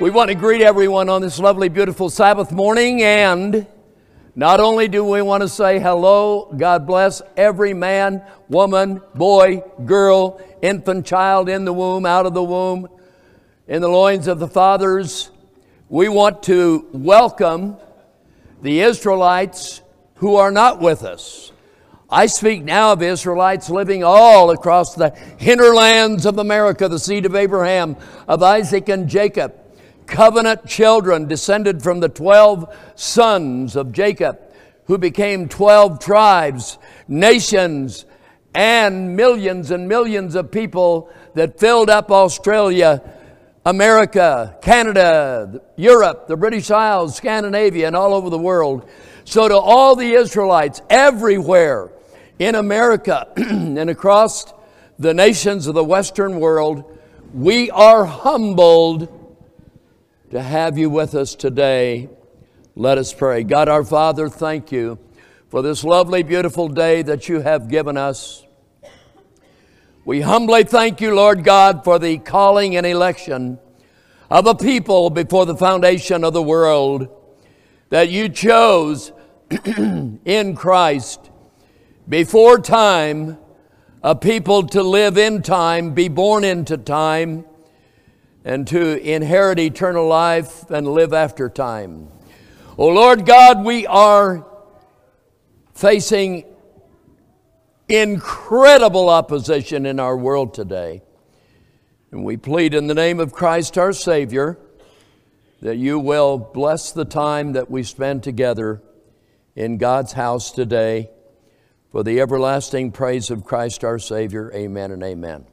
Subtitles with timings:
[0.00, 3.64] We want to greet everyone on this lovely, beautiful Sabbath morning, and
[4.34, 10.42] not only do we want to say hello, God bless every man, woman, boy, girl,
[10.60, 12.88] infant, child in the womb, out of the womb,
[13.68, 15.30] in the loins of the fathers.
[15.88, 17.76] We want to welcome
[18.62, 19.80] the Israelites
[20.16, 21.52] who are not with us.
[22.10, 27.36] I speak now of Israelites living all across the hinterlands of America, the seed of
[27.36, 29.60] Abraham, of Isaac and Jacob
[30.06, 34.40] covenant children descended from the 12 sons of Jacob,
[34.86, 38.04] who became 12 tribes, nations,
[38.54, 43.02] and millions and millions of people that filled up Australia,
[43.66, 48.88] America, Canada, Europe, the British Isles, Scandinavia, and all over the world.
[49.24, 51.90] So, to all the Israelites everywhere
[52.38, 54.52] in America and across
[54.98, 56.98] the nations of the Western world,
[57.32, 59.23] we are humbled
[60.34, 62.08] to have you with us today.
[62.74, 63.44] Let us pray.
[63.44, 64.98] God our Father, thank you
[65.48, 68.44] for this lovely, beautiful day that you have given us.
[70.04, 73.60] We humbly thank you, Lord God, for the calling and election
[74.28, 77.06] of a people before the foundation of the world
[77.90, 79.12] that you chose
[80.24, 81.30] in Christ
[82.08, 83.38] before time,
[84.02, 87.44] a people to live in time, be born into time
[88.44, 92.08] and to inherit eternal life and live after time.
[92.76, 94.46] Oh Lord God, we are
[95.74, 96.44] facing
[97.88, 101.02] incredible opposition in our world today.
[102.10, 104.58] And we plead in the name of Christ our Savior
[105.62, 108.82] that you will bless the time that we spend together
[109.56, 111.10] in God's house today
[111.90, 114.52] for the everlasting praise of Christ our Savior.
[114.54, 115.46] Amen and amen.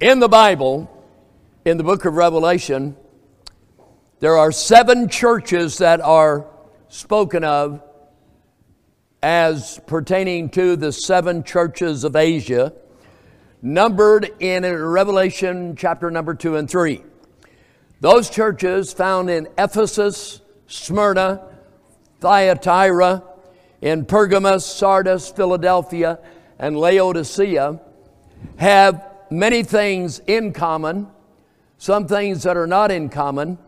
[0.00, 0.97] In the Bible,
[1.68, 2.96] in the book of Revelation,
[4.20, 6.46] there are seven churches that are
[6.88, 7.82] spoken of
[9.22, 12.72] as pertaining to the seven churches of Asia,
[13.60, 17.02] numbered in Revelation chapter number two and three.
[18.00, 21.54] Those churches found in Ephesus, Smyrna,
[22.20, 23.24] Thyatira,
[23.82, 26.18] in Pergamos, Sardis, Philadelphia,
[26.58, 27.78] and Laodicea
[28.56, 31.08] have many things in common
[31.78, 33.58] some things that are not in common,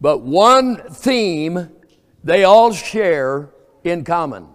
[0.00, 1.70] but one theme
[2.22, 3.50] they all share
[3.84, 4.48] in common.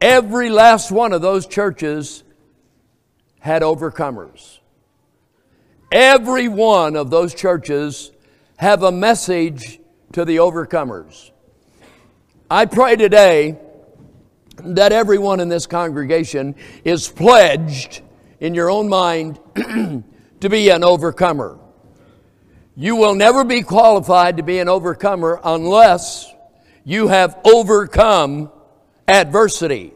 [0.00, 2.22] Every last one of those churches
[3.40, 4.58] had overcomers.
[5.90, 8.12] Every one of those churches
[8.56, 9.80] have a message
[10.12, 11.30] to the overcomers.
[12.50, 13.58] I pray today
[14.56, 18.02] that everyone in this congregation is pledged
[18.40, 21.58] in your own mind to be an overcomer.
[22.78, 26.30] You will never be qualified to be an overcomer unless
[26.84, 28.52] you have overcome
[29.08, 29.94] adversity,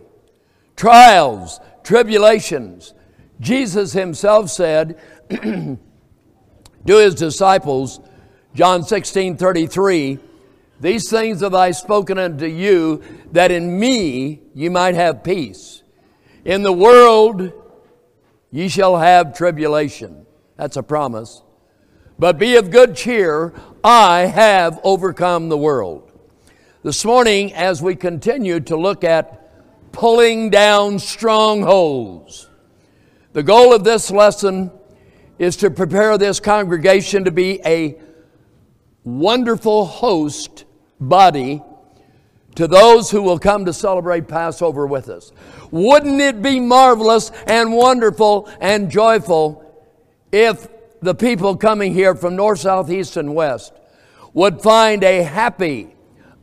[0.76, 2.94] trials, tribulations.
[3.38, 4.98] Jesus himself said
[5.30, 5.78] to
[6.86, 8.00] his disciples,
[8.54, 10.18] John 16 33,
[10.80, 13.02] These things have I spoken unto you,
[13.32, 15.82] that in me you might have peace.
[16.46, 17.52] In the world
[18.50, 20.24] ye shall have tribulation.
[20.56, 21.42] That's a promise.
[22.20, 26.12] But be of good cheer, I have overcome the world.
[26.82, 32.50] This morning, as we continue to look at pulling down strongholds,
[33.32, 34.70] the goal of this lesson
[35.38, 37.98] is to prepare this congregation to be a
[39.02, 40.66] wonderful host
[41.00, 41.62] body
[42.54, 45.32] to those who will come to celebrate Passover with us.
[45.70, 49.64] Wouldn't it be marvelous and wonderful and joyful
[50.30, 50.68] if
[51.00, 53.72] the people coming here from north, south, east, and west
[54.32, 55.94] would find a happy,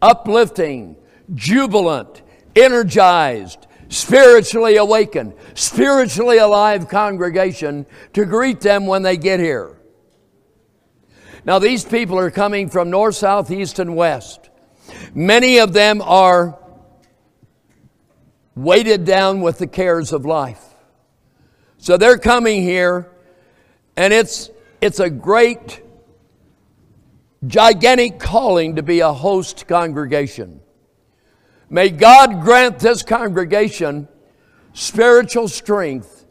[0.02, 0.96] uplifting,
[1.34, 2.22] jubilant,
[2.56, 9.78] energized, spiritually awakened, spiritually alive congregation to greet them when they get here.
[11.46, 14.50] Now, these people are coming from north, south, east, and west.
[15.14, 16.60] Many of them are
[18.56, 20.64] weighted down with the cares of life.
[21.78, 23.10] So they're coming here
[23.98, 25.82] and it's, it's a great,
[27.46, 30.62] gigantic calling to be a host congregation.
[31.70, 34.08] May God grant this congregation
[34.74, 36.26] spiritual strength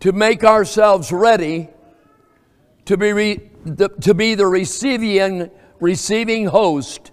[0.00, 1.68] to make ourselves ready
[2.86, 5.48] to be, re, the, to be the receiving,
[5.78, 7.12] receiving host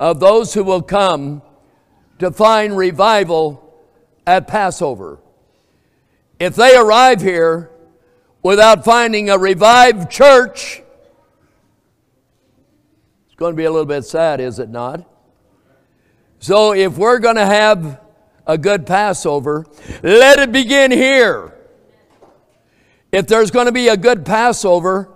[0.00, 1.42] of those who will come
[2.18, 3.60] to find revival
[4.26, 5.18] at Passover.
[6.40, 7.70] If they arrive here
[8.44, 10.82] without finding a revived church,
[13.26, 15.04] it's going to be a little bit sad, is it not?
[16.38, 18.00] So if we're going to have
[18.46, 19.66] a good Passover,
[20.02, 21.54] let it begin here.
[23.10, 25.10] If there's going to be a good Passover,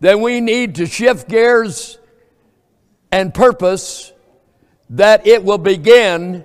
[0.00, 1.98] then we need to shift gears
[3.10, 4.12] and purpose
[4.90, 6.44] that it will begin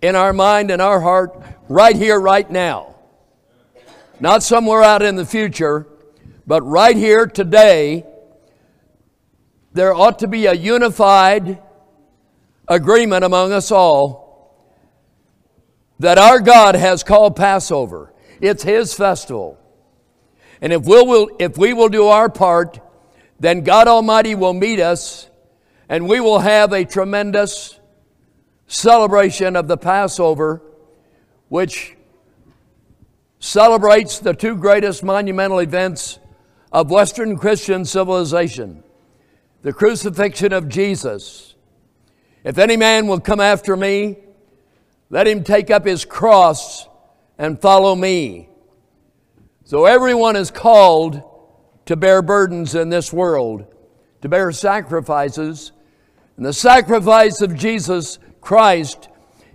[0.00, 1.38] in our mind and our heart
[1.68, 2.95] right here, right now.
[4.18, 5.86] Not somewhere out in the future,
[6.46, 8.06] but right here today,
[9.72, 11.62] there ought to be a unified
[12.66, 14.26] agreement among us all
[15.98, 18.12] that our God has called Passover.
[18.40, 19.58] It's His festival.
[20.60, 22.80] And if, we'll, we'll, if we will do our part,
[23.38, 25.28] then God Almighty will meet us
[25.88, 27.78] and we will have a tremendous
[28.66, 30.62] celebration of the Passover,
[31.48, 31.95] which
[33.46, 36.18] celebrates the two greatest monumental events
[36.72, 38.82] of Western Christian civilization
[39.62, 41.56] the crucifixion of Jesus.
[42.44, 44.18] If any man will come after me,
[45.10, 46.86] let him take up his cross
[47.36, 48.48] and follow me.
[49.64, 51.20] So everyone is called
[51.86, 53.66] to bear burdens in this world,
[54.22, 55.72] to bear sacrifices.
[56.36, 59.08] And the sacrifice of Jesus Christ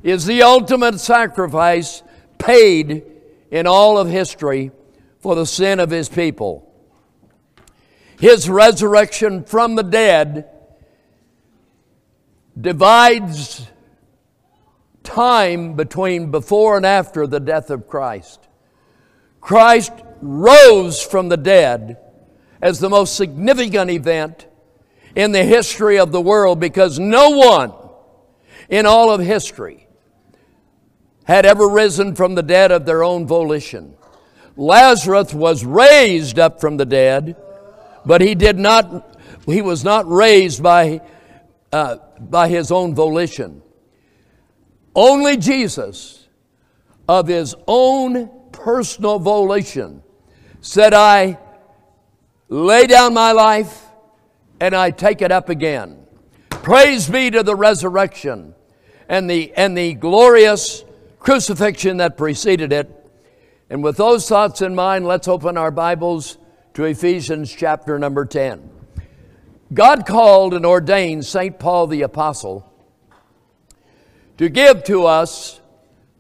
[0.04, 2.04] is the ultimate sacrifice
[2.38, 3.11] paid
[3.52, 4.72] in all of history
[5.20, 6.68] for the sin of his people.
[8.20, 10.50] His resurrection from the dead
[12.60, 13.68] divides
[15.04, 18.48] time between before and after the death of Christ.
[19.42, 21.98] Christ rose from the dead
[22.62, 24.48] as the most significant event
[25.16, 27.74] in the history of the world because no one
[28.70, 29.88] in all of history
[31.26, 33.96] had ever risen from the dead of their own volition.
[34.58, 37.36] Lazarus was raised up from the dead,
[38.06, 41.02] but he did not, he was not raised by,
[41.72, 43.62] uh, by his own volition.
[44.96, 46.28] Only Jesus,
[47.08, 50.04] of his own personal volition,
[50.62, 51.40] said, I
[52.50, 53.86] lay down my life
[54.60, 56.06] and I take it up again.
[56.50, 58.54] Praise be to the resurrection
[59.10, 60.84] and the, and the glorious
[61.22, 62.98] crucifixion that preceded it.
[63.70, 66.38] And with those thoughts in mind, let's open our Bibles
[66.74, 68.70] to Ephesians chapter number 10.
[69.74, 71.58] God called and ordained St.
[71.58, 72.68] Paul the Apostle
[74.38, 75.62] to give to us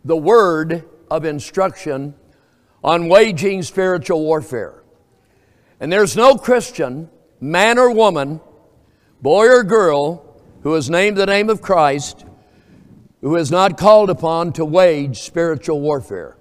[0.05, 2.13] the word of instruction
[2.83, 4.83] on waging spiritual warfare.
[5.79, 7.09] And there's no Christian,
[7.39, 8.39] man or woman,
[9.21, 12.25] boy or girl, who has named the name of Christ,
[13.21, 16.37] who is not called upon to wage spiritual warfare.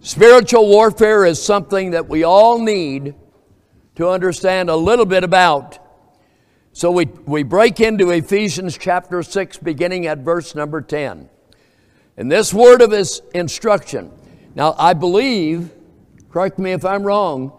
[0.00, 3.14] Spiritual warfare is something that we all need
[3.96, 5.78] to understand a little bit about.
[6.72, 11.28] So we, we break into Ephesians chapter 6, beginning at verse number 10.
[12.16, 14.12] And this word of his instruction
[14.54, 15.70] now, I believe,
[16.30, 17.52] correct me if I'm wrong,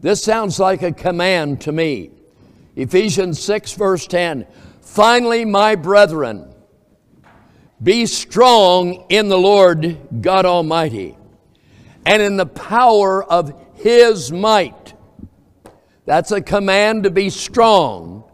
[0.00, 2.10] this sounds like a command to me.
[2.76, 4.46] Ephesians 6, verse 10.
[4.80, 6.49] Finally, my brethren,
[7.82, 11.16] be strong in the Lord God Almighty
[12.04, 14.94] and in the power of His might.
[16.04, 18.24] That's a command to be strong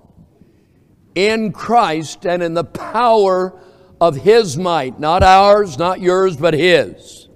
[1.14, 3.60] in Christ and in the power
[4.00, 7.28] of His might, not ours, not yours, but His.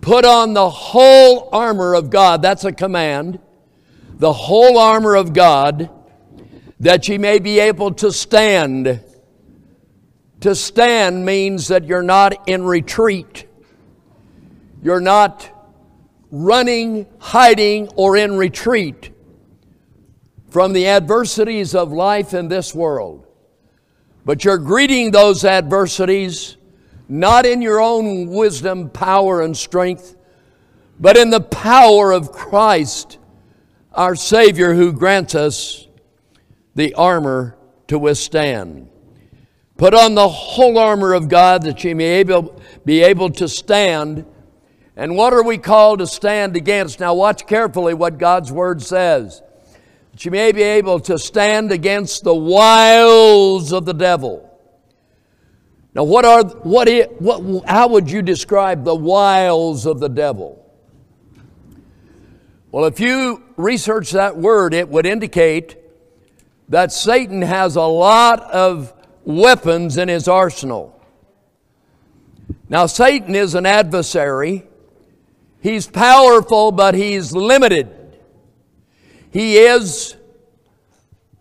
[0.00, 2.42] Put on the whole armor of God.
[2.42, 3.38] That's a command.
[4.18, 5.90] The whole armor of God
[6.80, 9.02] that ye may be able to stand.
[10.40, 13.46] To stand means that you're not in retreat.
[14.82, 15.50] You're not
[16.30, 19.10] running, hiding, or in retreat
[20.50, 23.26] from the adversities of life in this world.
[24.24, 26.56] But you're greeting those adversities
[27.08, 30.16] not in your own wisdom, power, and strength,
[31.00, 33.18] but in the power of Christ,
[33.92, 35.88] our Savior, who grants us
[36.76, 37.56] the armor
[37.88, 38.89] to withstand.
[39.80, 44.26] Put on the whole armor of God that you may able, be able to stand.
[44.94, 47.00] And what are we called to stand against?
[47.00, 49.40] Now, watch carefully what God's Word says.
[50.12, 54.54] That you may be able to stand against the wiles of the devil.
[55.94, 60.62] Now, what are, what, it, what, how would you describe the wiles of the devil?
[62.70, 65.78] Well, if you research that word, it would indicate
[66.68, 68.92] that Satan has a lot of
[69.24, 71.00] weapons in his arsenal.
[72.68, 74.66] Now, Satan is an adversary.
[75.60, 77.88] He's powerful, but he's limited.
[79.30, 80.16] He is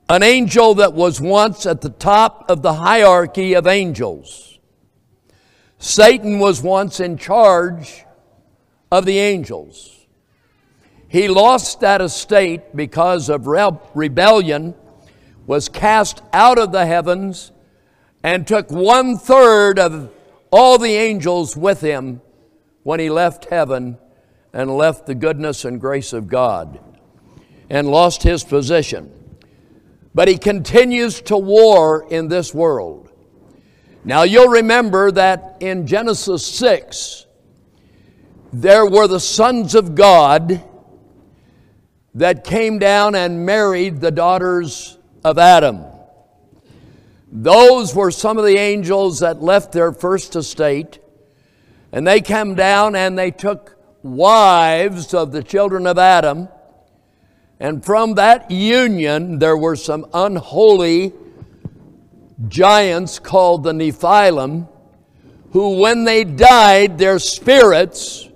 [0.10, 4.58] an angel that was once at the top of the hierarchy of angels.
[5.78, 8.06] Satan was once in charge
[8.92, 10.08] of the angels.
[11.08, 14.76] He lost that estate because of rebellion,
[15.48, 17.52] was cast out of the heavens,
[18.24, 20.12] and took one third of
[20.52, 22.22] all the angels with him
[22.84, 23.98] when he left heaven
[24.54, 26.80] and left the goodness and grace of God
[27.70, 29.12] and lost his position.
[30.14, 33.12] But he continues to war in this world.
[34.04, 37.28] Now you'll remember that in Genesis 6,
[38.52, 40.64] there were the sons of God
[42.16, 45.84] that came down and married the daughters of Adam.
[47.32, 51.00] Those were some of the angels that left their first estate,
[51.92, 56.50] and they came down and they took wives of the children of Adam
[57.60, 61.12] and from that union, there were some unholy
[62.48, 64.70] giants called the Nephilim,
[65.52, 68.30] who, when they died, their spirits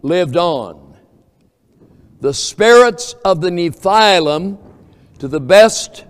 [0.00, 0.96] lived on.
[2.20, 4.56] The spirits of the Nephilim,
[5.18, 6.04] to the best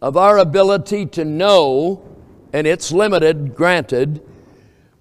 [0.00, 2.02] of our ability to know,
[2.52, 4.22] and it's limited, granted,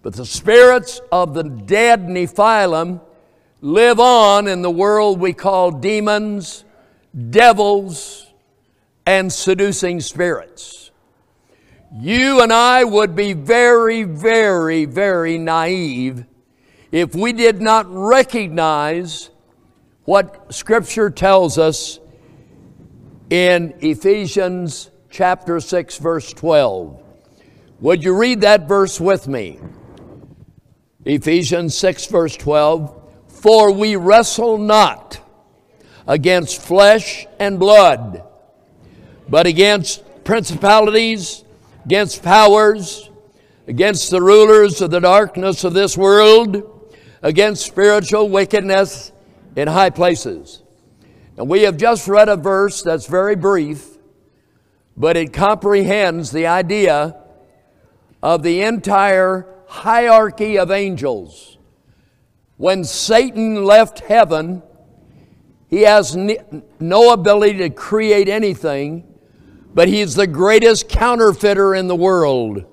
[0.02, 3.02] but the spirits of the dead Nephilim
[3.62, 6.64] live on in the world we call demons,
[7.30, 8.28] devils,
[9.06, 10.92] and seducing spirits.
[11.98, 16.26] You and I would be very, very, very naive
[16.92, 19.30] if we did not recognize
[20.04, 22.00] what Scripture tells us
[23.30, 27.02] in Ephesians chapter 6, verse 12.
[27.82, 29.60] Would you read that verse with me?
[31.04, 33.02] Ephesians 6, verse 12.
[33.28, 35.20] For we wrestle not
[36.08, 38.24] against flesh and blood,
[39.28, 41.44] but against principalities,
[41.84, 43.10] against powers,
[43.68, 46.92] against the rulers of the darkness of this world,
[47.22, 49.12] against spiritual wickedness
[49.56, 50.62] in high places.
[51.38, 53.98] And we have just read a verse that's very brief,
[54.96, 57.16] but it comprehends the idea
[58.24, 61.56] of the entire hierarchy of angels
[62.58, 64.64] when Satan left heaven,
[65.68, 66.16] he has
[66.80, 69.04] no ability to create anything,
[69.74, 72.64] but he's the greatest counterfeiter in the world.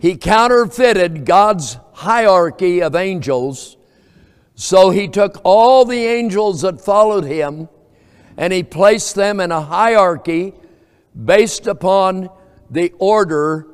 [0.00, 3.76] He counterfeited God's hierarchy of angels,
[4.54, 7.68] so he took all the angels that followed him
[8.36, 10.54] and he placed them in a hierarchy
[11.24, 12.28] based upon
[12.70, 13.66] the order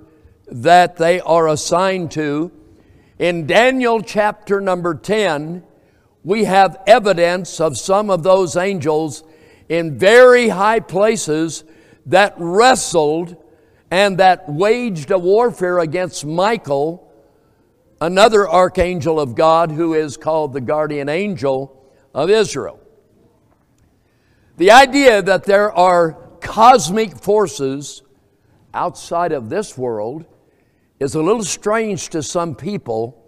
[0.47, 2.51] that they are assigned to.
[3.19, 5.63] In Daniel chapter number 10,
[6.25, 9.25] we have evidence of some of those angels
[9.69, 11.65] in very high places
[12.07, 13.37] that wrestled
[13.91, 17.10] and that waged a warfare against Michael,
[18.01, 22.81] another archangel of God who is called the guardian angel of Israel.
[24.57, 28.03] The idea that there are cosmic forces
[28.73, 30.25] outside of this world
[30.99, 33.23] is a little strange to some people,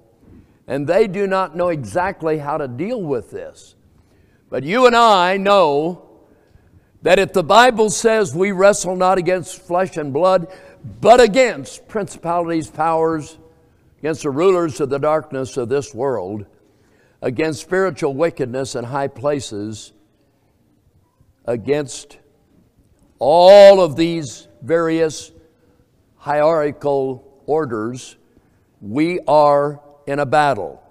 [0.67, 3.75] and they do not know exactly how to deal with this.
[4.51, 6.11] But you and I know
[7.03, 10.53] that if the Bible says we wrestle not against flesh and blood,
[11.01, 13.39] but against principalities, powers,
[14.03, 16.45] against the rulers of the darkness of this world,
[17.21, 19.93] against spiritual wickedness in high places,
[21.45, 22.19] against
[23.21, 25.31] all of these various
[26.17, 28.17] hierarchical orders,
[28.81, 30.83] we are in a battle.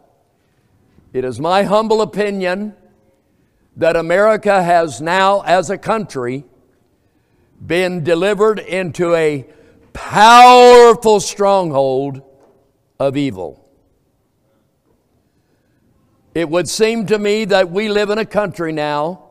[1.11, 2.73] It is my humble opinion
[3.75, 6.45] that America has now, as a country,
[7.67, 9.45] been delivered into a
[9.91, 12.21] powerful stronghold
[13.01, 13.67] of evil.
[16.35, 19.23] It would seem to me that we live in a country now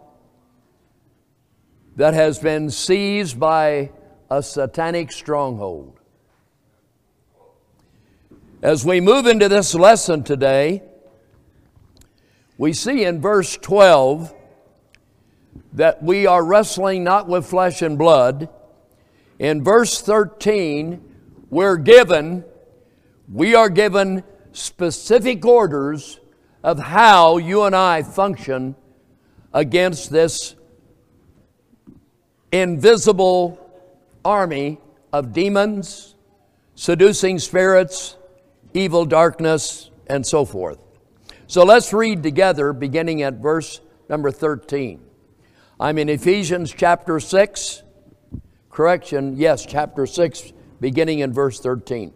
[1.94, 3.92] that has been seized by
[4.28, 6.00] a satanic stronghold.
[8.60, 10.82] As we move into this lesson today,
[12.58, 14.34] we see in verse 12
[15.74, 18.48] that we are wrestling not with flesh and blood.
[19.38, 21.00] In verse 13,
[21.50, 22.44] we're given,
[23.32, 26.18] we are given specific orders
[26.64, 28.74] of how you and I function
[29.54, 30.56] against this
[32.50, 33.58] invisible
[34.24, 34.78] army
[35.12, 36.16] of demons,
[36.74, 38.16] seducing spirits,
[38.74, 40.78] evil, darkness, and so forth.
[41.46, 45.00] So let's read together, beginning at verse number 13.
[45.78, 47.82] I'm in Ephesians chapter 6.
[48.70, 52.12] Correction, yes, chapter 6, beginning in verse 13.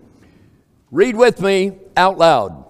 [0.95, 2.65] Read with me out loud.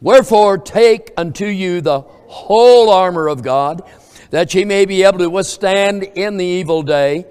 [0.00, 3.82] Wherefore, take unto you the whole armor of God,
[4.30, 7.24] that ye may be able to withstand in the evil day,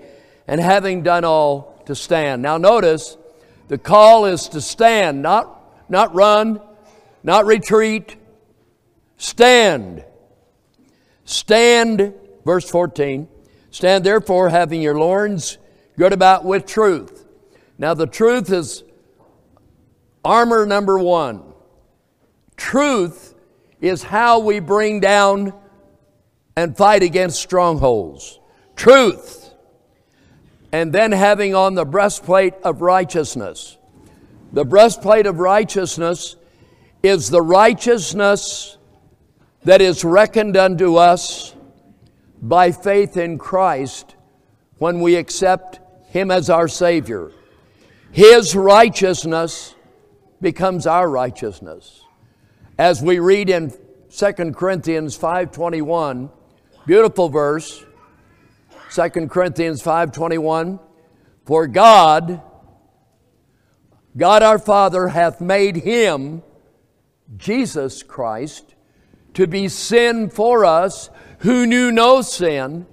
[0.48, 2.42] and having done all, to stand.
[2.42, 3.18] Now, notice
[3.68, 6.62] the call is to stand, not, not run,
[7.22, 8.16] not retreat.
[9.18, 10.06] Stand.
[11.26, 12.14] Stand
[12.46, 13.28] Verse 14
[13.72, 15.58] Stand therefore, having your loins
[15.98, 17.26] girt about with truth.
[17.78, 18.84] Now, the truth is
[20.24, 21.44] armor number one.
[22.56, 23.34] Truth
[23.80, 25.54] is how we bring down
[26.56, 28.40] and fight against strongholds.
[28.76, 29.54] Truth.
[30.72, 33.78] And then having on the breastplate of righteousness.
[34.54, 36.36] The breastplate of righteousness
[37.04, 38.78] is the righteousness
[39.64, 41.56] that is reckoned unto us
[42.42, 44.16] by faith in Christ
[44.78, 47.32] when we accept Him as our Savior.
[48.12, 49.76] His righteousness
[50.42, 52.04] becomes our righteousness.
[52.78, 53.74] As we read in
[54.10, 56.30] 2 Corinthians 5:21,
[56.86, 57.86] beautiful verse,
[58.90, 60.80] 2 Corinthians 5:21,
[61.46, 62.42] for God
[64.18, 66.44] God our Father hath made him
[67.38, 68.76] Jesus Christ
[69.34, 72.86] to be sin for us who knew no sin,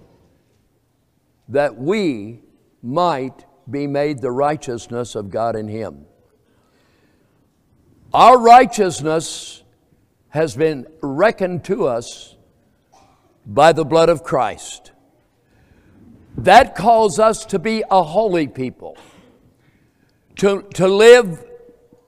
[1.48, 2.40] that we
[2.82, 6.06] might be made the righteousness of God in Him.
[8.14, 9.62] Our righteousness
[10.30, 12.36] has been reckoned to us
[13.44, 14.92] by the blood of Christ.
[16.38, 18.96] That calls us to be a holy people,
[20.36, 21.44] to, to live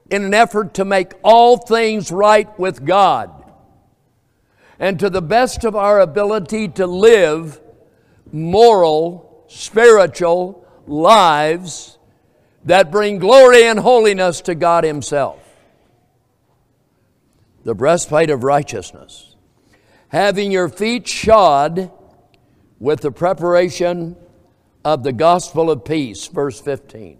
[0.09, 3.31] in an effort to make all things right with God
[4.79, 7.61] and to the best of our ability to live
[8.31, 11.99] moral, spiritual lives
[12.65, 15.40] that bring glory and holiness to God Himself.
[17.63, 19.35] The breastplate of righteousness.
[20.09, 21.91] Having your feet shod
[22.79, 24.15] with the preparation
[24.83, 27.17] of the gospel of peace, verse 15.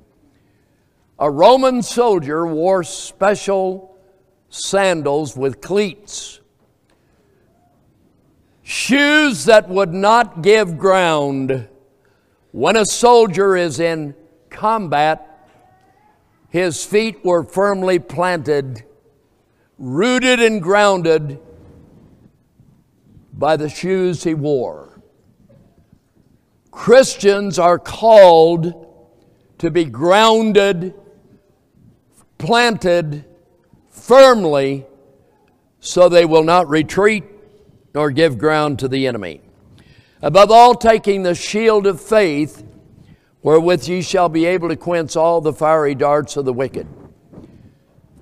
[1.20, 3.96] A Roman soldier wore special
[4.50, 6.42] sandals with cleats
[8.72, 11.68] shoes that would not give ground.
[12.52, 14.16] When a soldier is in
[14.50, 15.50] combat,
[16.50, 18.84] his feet were firmly planted,
[19.82, 21.40] rooted and grounded
[23.34, 25.02] by the shoes he wore.
[26.70, 28.88] Christians are called
[29.58, 30.94] to be grounded,
[32.38, 33.26] planted
[33.90, 34.86] firmly,
[35.80, 37.24] so they will not retreat
[37.96, 39.42] nor give ground to the enemy.
[40.22, 42.64] Above all, taking the shield of faith,
[43.42, 46.88] wherewith ye shall be able to quench all the fiery darts of the wicked.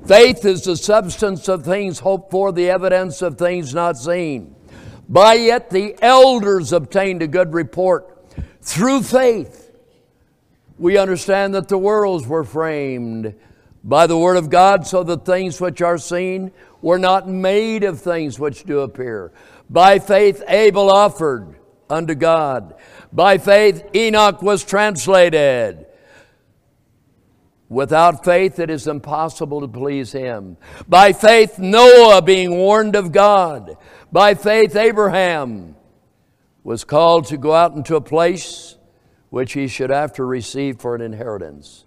[0.06, 4.56] Faith is the substance of things hoped for, the evidence of things not seen.
[5.08, 8.18] By it the elders obtained a good report.
[8.62, 9.72] Through faith,
[10.78, 13.36] we understand that the worlds were framed
[13.84, 18.02] by the word of God, so that things which are seen were not made of
[18.02, 19.32] things which do appear.
[19.70, 21.56] By faith, Abel offered
[21.90, 22.76] unto God.
[23.12, 25.86] By faith, Enoch was translated.
[27.70, 30.58] Without faith, it is impossible to please him.
[30.88, 33.78] By faith, Noah, being warned of God.
[34.12, 35.76] By faith, Abraham
[36.64, 38.76] was called to go out into a place
[39.30, 41.86] which he should after receive for an inheritance.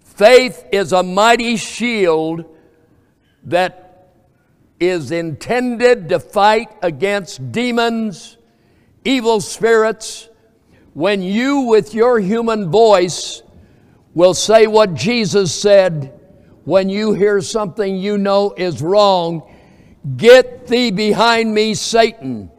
[0.00, 2.44] Faith is a mighty shield
[3.44, 4.10] that
[4.80, 8.36] is intended to fight against demons,
[9.04, 10.28] evil spirits,
[10.92, 13.42] when you, with your human voice,
[14.14, 16.18] will say what Jesus said
[16.64, 19.42] when you hear something you know is wrong
[20.16, 22.50] Get thee behind me, Satan,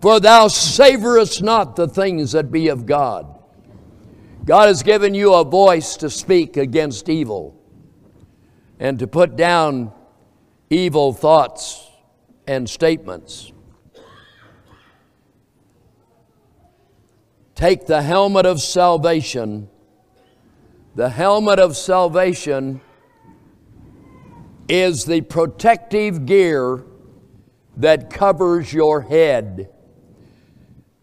[0.00, 3.32] for thou savorest not the things that be of God.
[4.44, 7.60] God has given you a voice to speak against evil
[8.78, 9.92] and to put down
[10.70, 11.90] evil thoughts
[12.46, 13.52] and statements.
[17.56, 19.68] Take the helmet of salvation.
[20.96, 22.80] The helmet of salvation
[24.66, 26.84] is the protective gear
[27.76, 29.68] that covers your head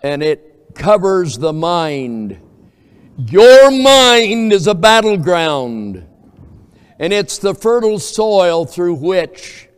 [0.01, 2.39] and it covers the mind.
[3.19, 6.03] Your mind is a battleground
[6.97, 9.69] and it's the fertile soil through which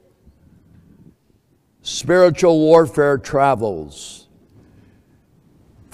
[1.82, 4.25] spiritual warfare travels.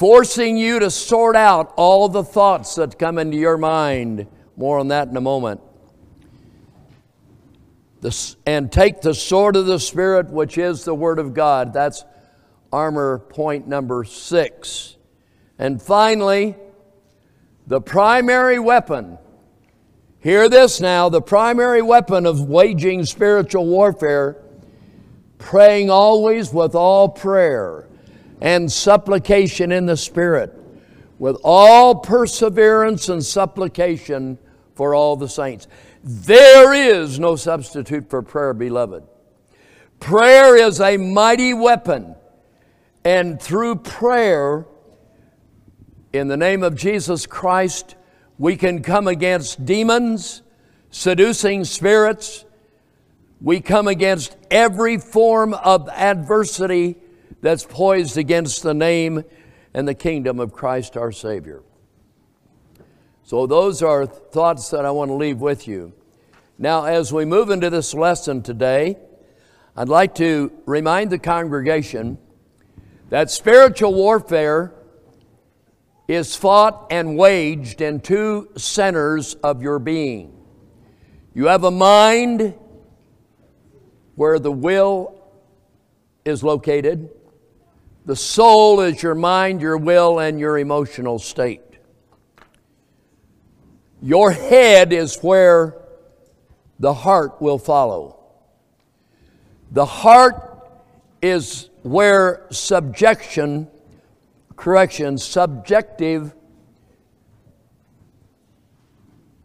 [0.01, 4.25] Forcing you to sort out all the thoughts that come into your mind.
[4.57, 5.61] More on that in a moment.
[7.99, 11.71] The, and take the sword of the Spirit, which is the Word of God.
[11.71, 12.03] That's
[12.73, 14.97] armor point number six.
[15.59, 16.55] And finally,
[17.67, 19.19] the primary weapon.
[20.17, 24.41] Hear this now the primary weapon of waging spiritual warfare,
[25.37, 27.87] praying always with all prayer
[28.41, 30.51] and supplication in the Spirit,
[31.19, 34.37] with all perseverance and supplication
[34.73, 35.67] for all the saints.
[36.03, 39.03] There is no substitute for prayer, beloved.
[39.99, 42.15] Prayer is a mighty weapon,
[43.05, 44.65] and through prayer,
[46.11, 47.95] in the name of Jesus Christ,
[48.39, 50.41] we can come against demons,
[50.89, 52.43] seducing spirits.
[53.39, 56.97] We come against every form of adversity
[57.41, 59.23] that's poised against the name
[59.73, 61.63] and the kingdom of Christ our Savior.
[63.23, 65.93] So, those are thoughts that I want to leave with you.
[66.57, 68.97] Now, as we move into this lesson today,
[69.75, 72.17] I'd like to remind the congregation
[73.09, 74.73] that spiritual warfare
[76.07, 80.37] is fought and waged in two centers of your being.
[81.33, 82.53] You have a mind
[84.15, 85.17] where the will
[86.25, 87.09] is located,
[88.05, 91.61] the soul is your mind, your will, and your emotional state.
[94.01, 95.75] Your head is where
[96.79, 98.17] the heart will follow.
[99.71, 100.81] The heart
[101.21, 103.67] is where subjection,
[104.55, 106.33] correction, subjective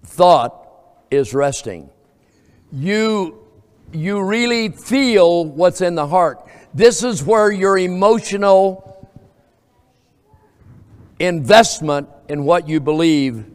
[0.03, 0.67] thought
[1.11, 1.91] is resting.
[2.73, 3.46] You,
[3.93, 6.47] you really feel what's in the heart.
[6.75, 9.09] This is where your emotional
[11.19, 13.47] investment in what you believe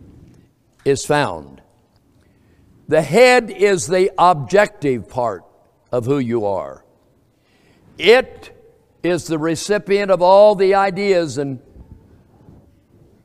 [0.85, 1.61] is found.
[2.87, 5.43] The head is the objective part
[5.91, 6.83] of who you are.
[7.97, 8.57] It
[9.03, 11.59] is the recipient of all the ideas and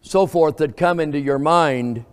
[0.03, 2.05] so forth that come into your mind.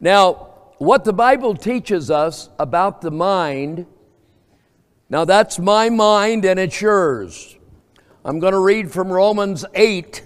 [0.00, 0.49] Now,
[0.80, 3.86] what the Bible teaches us about the mind
[5.10, 7.58] now that's my mind and it's yours.
[8.24, 10.22] I'm going to read from Romans 8,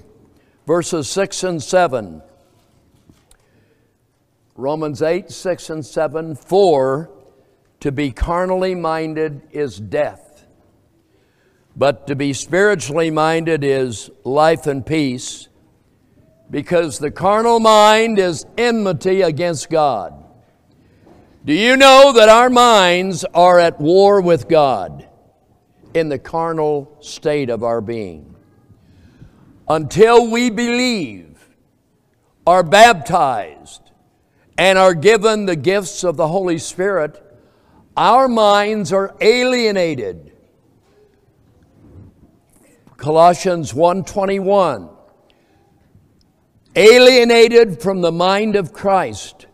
[0.66, 2.22] verses 6 and 7.
[4.56, 6.36] Romans 8, 6 and 7.
[6.36, 7.10] For
[7.80, 10.46] to be carnally minded is death,
[11.74, 15.48] but to be spiritually minded is life and peace,
[16.50, 20.23] because the carnal mind is enmity against God.
[21.44, 25.06] Do you know that our minds are at war with God
[25.92, 28.34] in the carnal state of our being?
[29.68, 31.50] Until we believe,
[32.46, 33.82] are baptized,
[34.56, 37.22] and are given the gifts of the Holy Spirit,
[37.94, 40.32] our minds are alienated.
[42.96, 44.88] Colossians 1:21
[46.74, 49.46] alienated from the mind of Christ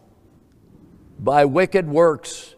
[1.22, 2.54] by wicked works,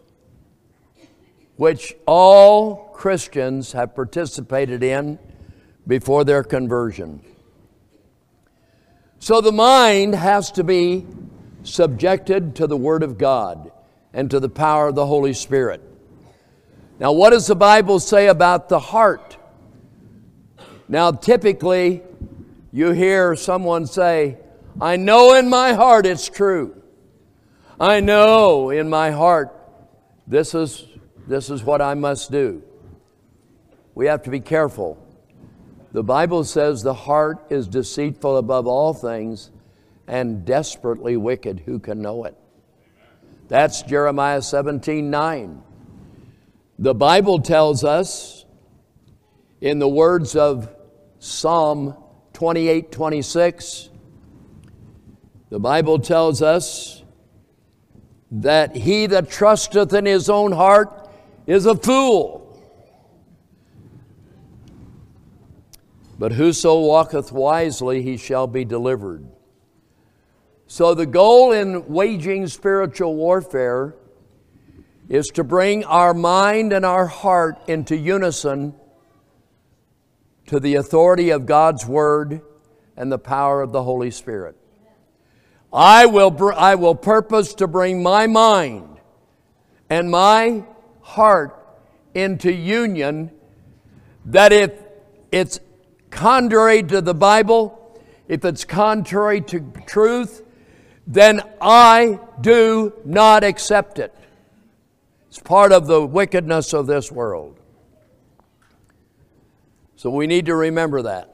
[1.56, 5.18] which all Christians have participated in
[5.86, 7.20] before their conversion.
[9.18, 11.06] So the mind has to be
[11.64, 13.72] subjected to the Word of God
[14.12, 15.80] and to the power of the Holy Spirit.
[16.98, 19.36] Now, what does the Bible say about the heart?
[20.88, 22.02] Now, typically,
[22.72, 24.38] you hear someone say,
[24.80, 26.81] I know in my heart it's true.
[27.82, 29.58] I know in my heart
[30.28, 30.86] this is,
[31.26, 32.62] this is what I must do.
[33.96, 35.04] We have to be careful.
[35.90, 39.50] The Bible says the heart is deceitful above all things
[40.06, 41.64] and desperately wicked.
[41.66, 42.36] Who can know it?
[43.48, 45.62] That's Jeremiah 17 9.
[46.78, 48.44] The Bible tells us,
[49.60, 50.72] in the words of
[51.18, 51.96] Psalm
[52.32, 53.90] 28 26,
[55.50, 57.01] the Bible tells us
[58.32, 61.10] that he that trusteth in his own heart
[61.46, 62.38] is a fool.
[66.18, 69.26] But whoso walketh wisely, he shall be delivered.
[70.66, 73.94] So, the goal in waging spiritual warfare
[75.08, 78.74] is to bring our mind and our heart into unison
[80.46, 82.40] to the authority of God's Word
[82.96, 84.56] and the power of the Holy Spirit.
[85.72, 88.98] I will, I will purpose to bring my mind
[89.88, 90.64] and my
[91.00, 91.58] heart
[92.14, 93.30] into union
[94.26, 94.72] that if
[95.30, 95.60] it's
[96.10, 100.42] contrary to the Bible, if it's contrary to truth,
[101.06, 104.14] then I do not accept it.
[105.28, 107.58] It's part of the wickedness of this world.
[109.96, 111.31] So we need to remember that.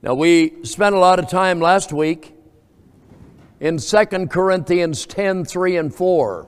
[0.00, 2.32] Now, we spent a lot of time last week
[3.58, 6.46] in 2 Corinthians 10 3 and 4.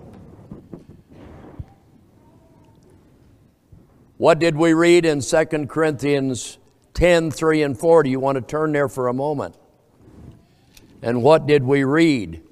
[4.18, 6.58] What did we read in 2 Corinthians
[6.94, 8.04] 10 3 and 4?
[8.04, 9.56] Do you want to turn there for a moment?
[11.02, 12.42] And what did we read?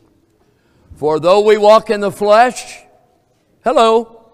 [0.97, 2.81] For though we walk in the flesh,
[3.63, 4.33] hello,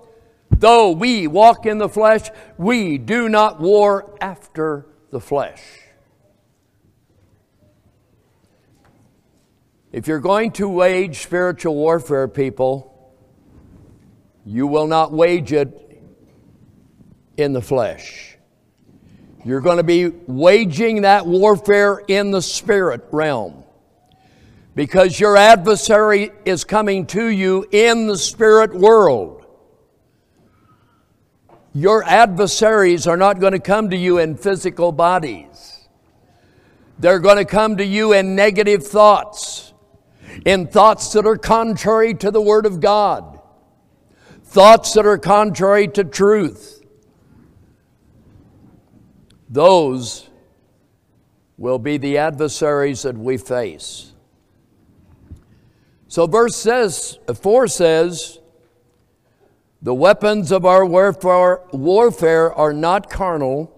[0.49, 5.61] though we walk in the flesh, we do not war after the flesh.
[9.95, 13.15] If you're going to wage spiritual warfare, people,
[14.45, 16.03] you will not wage it
[17.37, 18.37] in the flesh.
[19.45, 23.63] You're going to be waging that warfare in the spirit realm
[24.75, 29.47] because your adversary is coming to you in the spirit world.
[31.73, 35.87] Your adversaries are not going to come to you in physical bodies.
[36.99, 39.71] They're going to come to you in negative thoughts,
[40.45, 43.41] in thoughts that are contrary to the Word of God,
[44.45, 46.83] thoughts that are contrary to truth.
[49.49, 50.29] Those
[51.57, 54.13] will be the adversaries that we face.
[56.09, 58.39] So verse says, 4 says,
[59.83, 63.71] the weapons of our warfare, warfare are not carnal,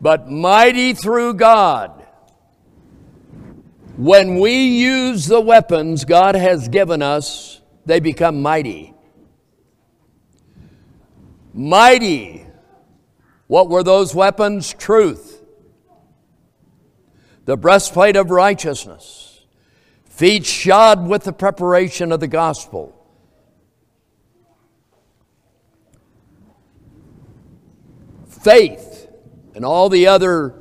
[0.00, 1.97] but mighty through God.
[3.98, 8.94] When we use the weapons God has given us, they become mighty.
[11.52, 12.46] Mighty.
[13.48, 14.72] What were those weapons?
[14.72, 15.42] Truth.
[17.44, 19.28] The breastplate of righteousness
[20.18, 22.92] feet shod with the preparation of the gospel.
[28.28, 29.08] Faith
[29.54, 30.54] and all the other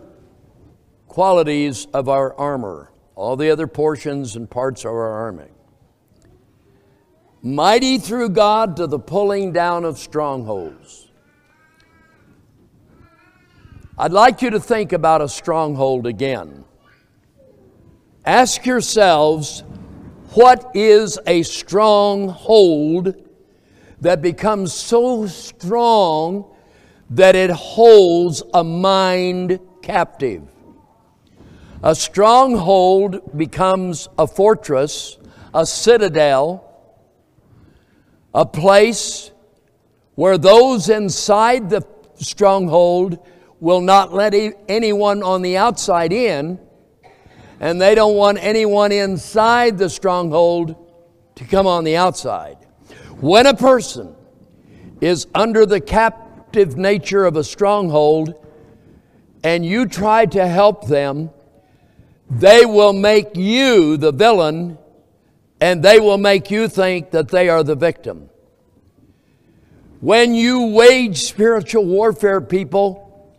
[1.07, 5.49] qualities of our armor, all the other portions and parts of our army.
[7.41, 11.07] Mighty through God to the pulling down of strongholds.
[13.97, 16.63] I'd like you to think about a stronghold again.
[18.23, 19.63] Ask yourselves,
[20.35, 23.15] what is a stronghold
[24.01, 26.55] that becomes so strong
[27.09, 30.43] that it holds a mind captive?
[31.83, 35.17] A stronghold becomes a fortress,
[35.53, 36.63] a citadel,
[38.33, 39.31] a place
[40.15, 41.85] where those inside the
[42.15, 43.19] stronghold
[43.59, 44.33] will not let
[44.67, 46.59] anyone on the outside in
[47.59, 50.75] and they don't want anyone inside the stronghold
[51.35, 52.57] to come on the outside.
[53.19, 54.15] When a person
[55.01, 58.33] is under the captive nature of a stronghold
[59.43, 61.29] and you try to help them,
[62.29, 64.77] they will make you the villain
[65.59, 68.29] and they will make you think that they are the victim.
[69.99, 73.33] When you wage spiritual warfare, people,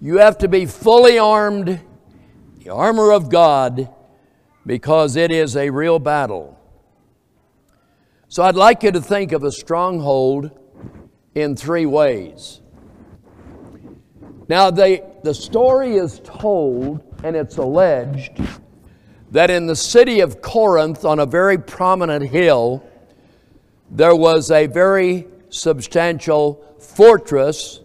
[0.00, 1.80] you have to be fully armed
[2.62, 3.88] the armor of God,
[4.66, 6.58] because it is a real battle.
[8.28, 10.50] So I'd like you to think of a stronghold
[11.34, 12.60] in three ways.
[14.48, 18.40] Now, the, the story is told and it's alleged
[19.30, 22.82] that in the city of Corinth, on a very prominent hill,
[23.90, 27.80] there was a very substantial fortress,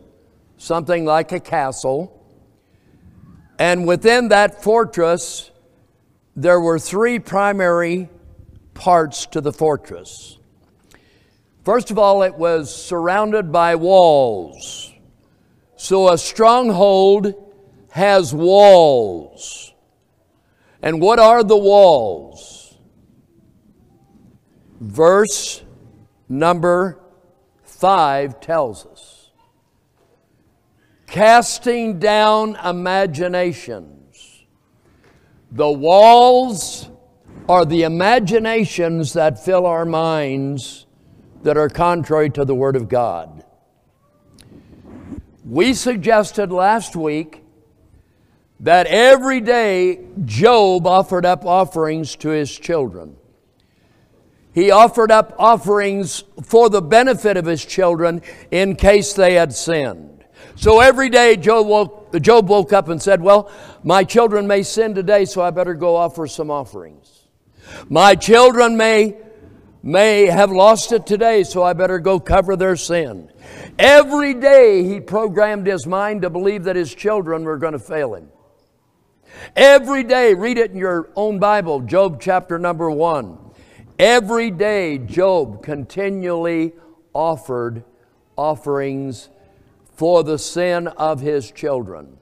[0.58, 2.12] something like a castle,
[3.60, 5.52] and within that fortress,
[6.36, 8.10] there were three primary
[8.74, 10.38] parts to the fortress.
[11.64, 14.94] First of all, it was surrounded by walls.
[15.78, 17.45] So a stronghold
[17.96, 19.74] has walls.
[20.82, 22.78] And what are the walls?
[24.82, 25.64] Verse
[26.28, 27.00] number
[27.64, 29.32] 5 tells us
[31.08, 34.44] casting down imaginations.
[35.54, 36.90] The walls
[37.48, 40.86] are the imaginations that fill our minds
[41.44, 43.46] that are contrary to the Word of God.
[45.46, 47.44] We suggested last week
[48.62, 53.18] that every day Job offered up offerings to his children.
[54.54, 60.24] He offered up offerings for the benefit of his children in case they had sinned.
[60.56, 63.52] So every day Job woke, Job woke up and said, Well,
[63.84, 67.24] my children may sin today, so I better go offer some offerings.
[67.90, 69.18] My children may,
[69.84, 73.30] may have lost it today, so I better go cover their sin.
[73.78, 78.16] Every day he programmed his mind to believe that his children were going to fail
[78.16, 78.30] him.
[79.56, 83.38] Every day, read it in your own Bible, Job chapter number one.
[83.98, 86.74] Every day, Job continually
[87.14, 87.84] offered
[88.36, 89.30] offerings
[89.94, 92.18] for the sin of his children.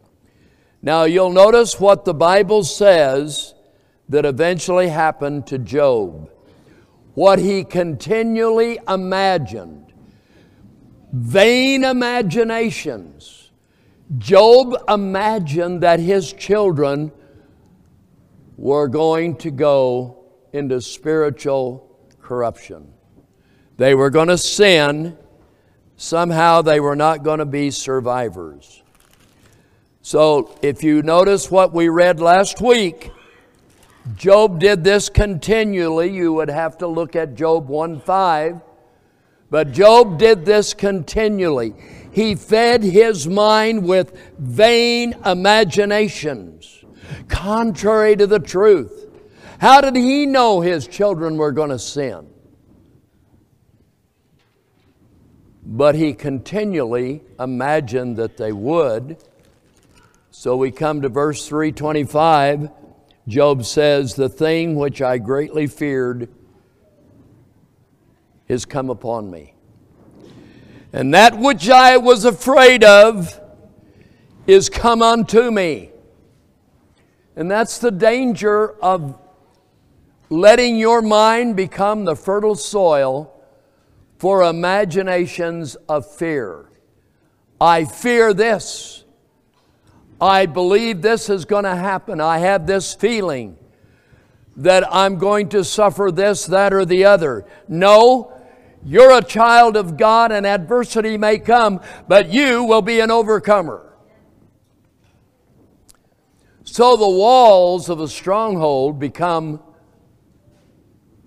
[0.82, 3.56] Now, you'll notice what the Bible says
[4.10, 6.30] that eventually happened to Job.
[7.15, 9.93] What he continually imagined,
[11.12, 13.43] vain imaginations.
[14.17, 17.12] Job imagined that his children
[18.58, 21.89] were going to go into spiritual
[22.21, 22.93] corruption.
[23.78, 25.17] They were going to sin
[25.95, 28.84] somehow they were not going to be survivors.
[30.02, 33.10] So, if you notice what we read last week,
[34.15, 36.13] Job did this continually.
[36.13, 38.62] You would have to look at Job 1 5.
[39.49, 41.73] But Job did this continually.
[42.13, 46.86] He fed his mind with vain imaginations,
[47.28, 49.10] contrary to the truth.
[49.60, 52.34] How did he know his children were going to sin?
[55.65, 59.17] but he continually imagined that they would.
[60.32, 62.69] So we come to verse 325.
[63.28, 66.30] Job says, The thing which I greatly feared
[68.47, 69.53] is come upon me.
[70.94, 73.42] And that which I was afraid of
[74.46, 75.90] is come unto me.
[77.36, 79.20] And that's the danger of
[80.30, 83.34] letting your mind become the fertile soil
[84.18, 86.70] for imaginations of fear.
[87.60, 89.04] I fear this.
[90.22, 92.22] I believe this is going to happen.
[92.22, 93.58] I have this feeling
[94.56, 97.46] that I'm going to suffer this, that, or the other.
[97.68, 98.33] No,
[98.86, 103.93] you're a child of God and adversity may come, but you will be an overcomer.
[106.63, 109.62] So the walls of a stronghold become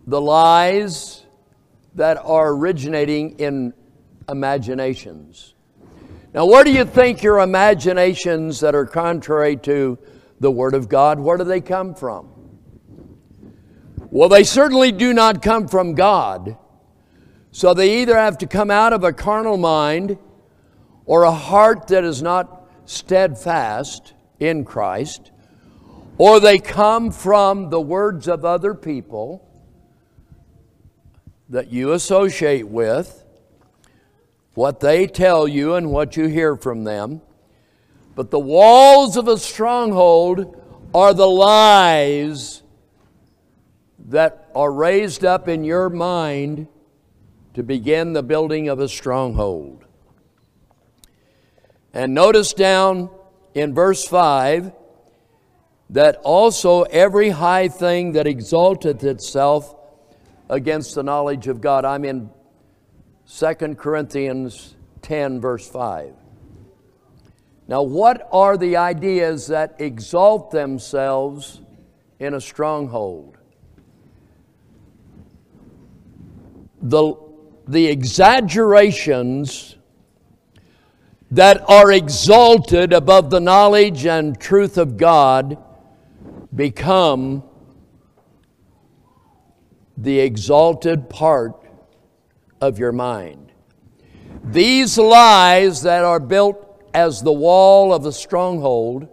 [0.06, 1.24] the lies
[1.94, 3.72] that are originating in
[4.28, 5.54] imaginations.
[6.34, 9.98] Now, where do you think your imaginations that are contrary to
[10.40, 12.28] the Word of God, where do they come from?
[14.10, 16.58] Well, they certainly do not come from God.
[17.56, 20.18] So they either have to come out of a carnal mind
[21.06, 25.30] or a heart that is not steadfast in Christ,
[26.18, 29.48] or they come from the words of other people
[31.48, 33.24] that you associate with,
[34.52, 37.22] what they tell you and what you hear from them.
[38.14, 40.62] But the walls of a stronghold
[40.94, 42.62] are the lies
[44.10, 46.68] that are raised up in your mind
[47.56, 49.86] to begin the building of a stronghold.
[51.94, 53.08] And notice down
[53.54, 54.72] in verse 5
[55.88, 59.74] that also every high thing that exalteth itself
[60.50, 61.86] against the knowledge of God.
[61.86, 62.28] I'm in
[63.26, 66.12] 2 Corinthians 10, verse 5.
[67.68, 71.62] Now, what are the ideas that exalt themselves
[72.18, 73.38] in a stronghold?
[76.82, 77.25] The,
[77.66, 79.76] the exaggerations
[81.30, 85.58] that are exalted above the knowledge and truth of God
[86.54, 87.42] become
[89.96, 91.54] the exalted part
[92.60, 93.52] of your mind.
[94.44, 96.62] These lies that are built
[96.94, 99.08] as the wall of the stronghold,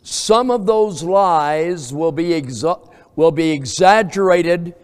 [0.00, 4.74] some of those lies will be, exa- will be exaggerated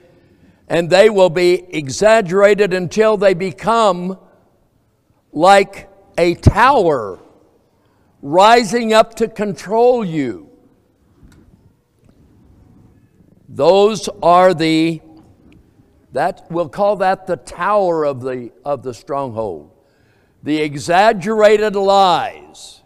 [0.68, 4.19] and they will be exaggerated until they become
[5.33, 7.19] like a tower
[8.21, 10.50] rising up to control you.
[13.48, 15.00] Those are the
[16.12, 19.71] that, we'll call that the tower of the, of the stronghold.
[20.42, 22.83] The exaggerated lies.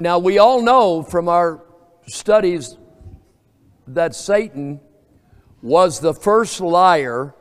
[0.00, 1.62] Now, we all know from our
[2.06, 2.76] studies
[3.88, 4.80] that Satan
[5.62, 7.34] was the first liar.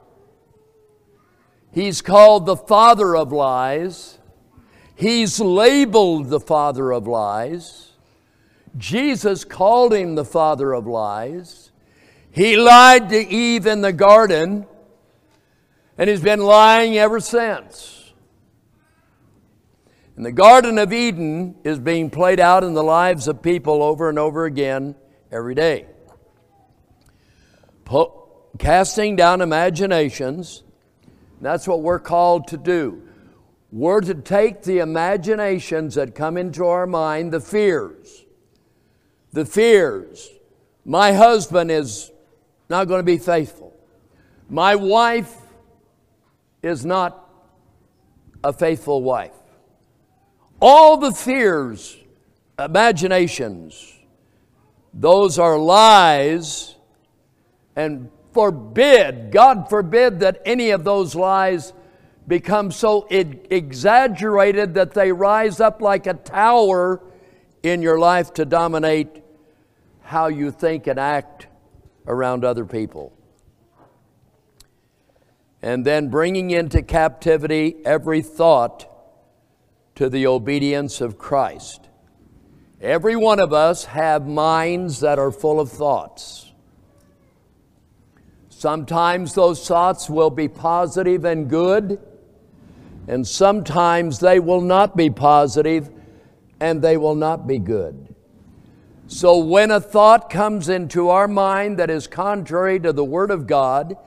[1.72, 4.20] He's called the father of lies.
[4.96, 7.92] He's labeled the father of lies.
[8.78, 11.72] Jesus called him the father of lies.
[12.32, 14.66] He lied to Eve in the garden,
[15.98, 18.14] and he's been lying ever since.
[20.16, 24.08] And the Garden of Eden is being played out in the lives of people over
[24.08, 24.96] and over again
[25.32, 25.88] every day.
[28.58, 30.64] Casting down imaginations,
[31.42, 33.02] that's what we're called to do.
[33.72, 38.24] We're to take the imaginations that come into our mind, the fears.
[39.34, 40.30] The fears.
[40.86, 42.12] My husband is
[42.70, 43.76] not going to be faithful.
[44.50, 45.36] My wife
[46.64, 47.30] is not
[48.44, 49.34] a faithful wife.
[50.62, 51.98] All the fears,
[52.58, 53.94] imaginations,
[54.94, 56.75] those are lies
[57.76, 61.74] and forbid, God forbid that any of those lies
[62.28, 67.02] become so exaggerated that they rise up like a tower
[67.64, 69.24] in your life to dominate
[70.02, 71.48] how you think and act
[72.08, 73.12] around other people.
[75.62, 78.88] And then bringing into captivity every thought
[79.96, 81.90] to the obedience of Christ.
[82.82, 86.52] Every one of us have minds that are full of thoughts.
[88.58, 92.00] Sometimes those thoughts will be positive and good
[93.06, 95.90] and sometimes they will not be positive
[96.62, 98.16] and they will not be good.
[99.08, 103.46] So when a thought comes into our mind that is contrary to the Word of
[103.46, 103.98] God,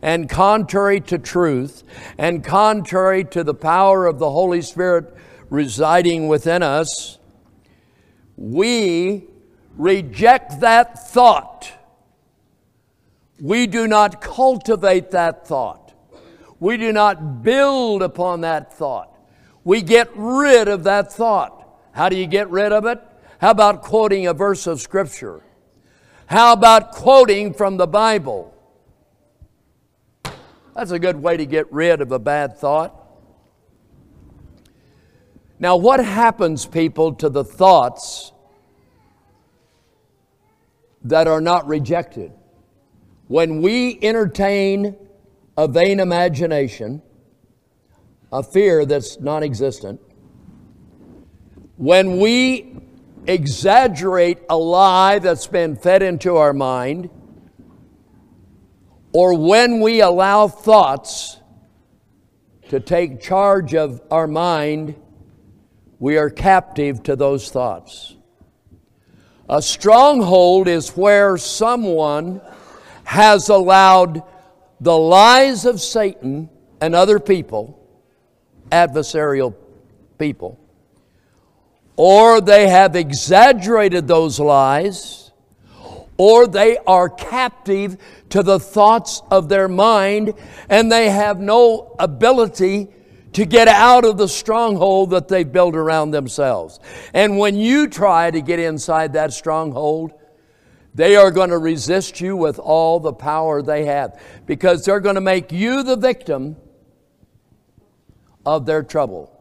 [0.00, 1.82] and contrary to truth,
[2.16, 5.14] and contrary to the power of the Holy Spirit
[5.50, 7.18] residing within us,
[8.36, 9.24] we
[9.76, 11.77] reject that thought.
[13.40, 15.94] We do not cultivate that thought.
[16.60, 19.16] We do not build upon that thought.
[19.64, 21.54] We get rid of that thought.
[21.92, 23.00] How do you get rid of it?
[23.40, 25.42] How about quoting a verse of Scripture?
[26.26, 28.54] How about quoting from the Bible?
[30.74, 32.94] That's a good way to get rid of a bad thought.
[35.60, 38.32] Now, what happens, people, to the thoughts
[41.02, 42.32] that are not rejected?
[43.28, 44.96] When we entertain
[45.56, 47.02] a vain imagination,
[48.32, 50.00] a fear that's non existent,
[51.76, 52.74] when we
[53.26, 57.10] exaggerate a lie that's been fed into our mind,
[59.12, 61.38] or when we allow thoughts
[62.70, 64.94] to take charge of our mind,
[65.98, 68.16] we are captive to those thoughts.
[69.50, 72.40] A stronghold is where someone
[73.08, 74.22] has allowed
[74.82, 77.82] the lies of Satan and other people,
[78.70, 79.54] adversarial
[80.18, 80.60] people,
[81.96, 85.32] or they have exaggerated those lies,
[86.18, 87.96] or they are captive
[88.28, 90.34] to the thoughts of their mind
[90.68, 92.88] and they have no ability
[93.32, 96.78] to get out of the stronghold that they've built around themselves.
[97.14, 100.12] And when you try to get inside that stronghold,
[100.94, 105.14] they are going to resist you with all the power they have because they're going
[105.14, 106.56] to make you the victim
[108.44, 109.34] of their trouble.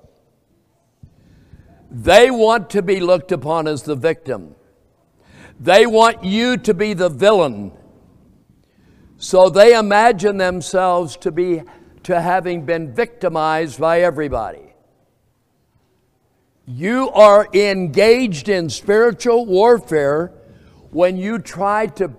[1.89, 4.56] They want to be looked upon as the victim.
[5.60, 7.72] They want you to be the villain.
[9.18, 11.64] So they imagine themselves to be
[12.04, 14.74] to having been victimized by everybody.
[16.66, 20.32] You are engaged in spiritual warfare
[20.98, 22.12] when you try to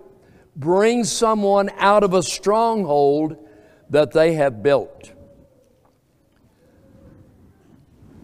[0.54, 3.36] bring someone out of a stronghold
[3.90, 5.10] that they have built.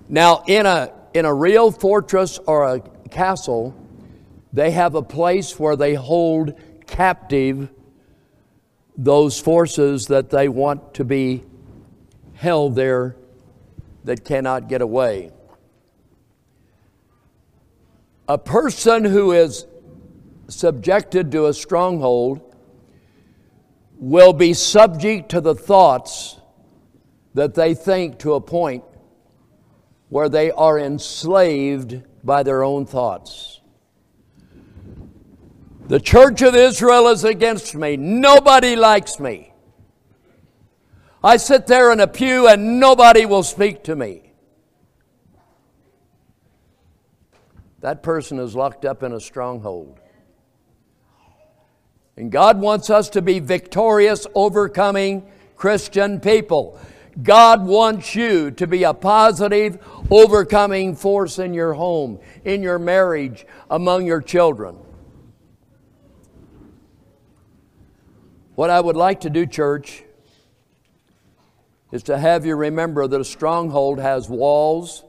[0.09, 2.81] Now, in a, in a real fortress or a
[3.11, 3.75] castle,
[4.53, 6.55] they have a place where they hold
[6.87, 7.69] captive
[8.97, 11.43] those forces that they want to be
[12.35, 13.17] held there
[14.05, 15.33] that cannot get away.
[18.29, 19.67] A person who is
[20.49, 22.55] subjected to a stronghold
[23.97, 26.39] will be subject to the thoughts
[27.35, 28.85] that they think to a point
[30.09, 33.61] where they are enslaved by their own thoughts.
[35.87, 37.97] The church of Israel is against me.
[37.97, 39.53] Nobody likes me.
[41.23, 44.33] I sit there in a pew and nobody will speak to me.
[47.81, 50.01] That person is locked up in a stronghold.
[52.17, 56.79] And God wants us to be victorious, overcoming Christian people.
[57.23, 59.79] God wants you to be a positive,
[60.11, 64.77] overcoming force in your home, in your marriage, among your children.
[68.55, 70.05] What I would like to do, church,
[71.91, 75.05] is to have you remember that a stronghold has walls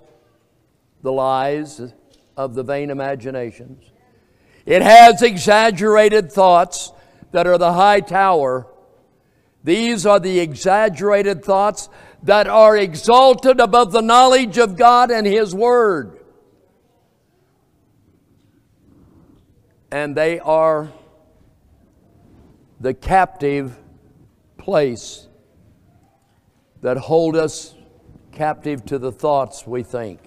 [1.02, 1.82] the lies
[2.36, 3.84] of the vain imaginations.
[4.66, 6.92] It has exaggerated thoughts
[7.36, 8.66] that are the high tower.
[9.62, 11.90] These are the exaggerated thoughts
[12.24, 16.18] that are exalted above the knowledge of God and His Word.
[19.92, 20.94] And they are
[22.80, 23.78] the captive
[24.58, 25.28] place
[26.80, 27.76] that hold us
[28.32, 30.22] captive to the thoughts we think.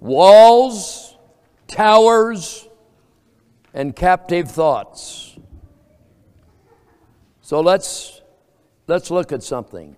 [0.00, 1.14] Walls,
[1.66, 2.67] towers,
[3.74, 5.36] and captive thoughts.
[7.40, 8.20] So let's
[8.86, 9.96] let's look at something.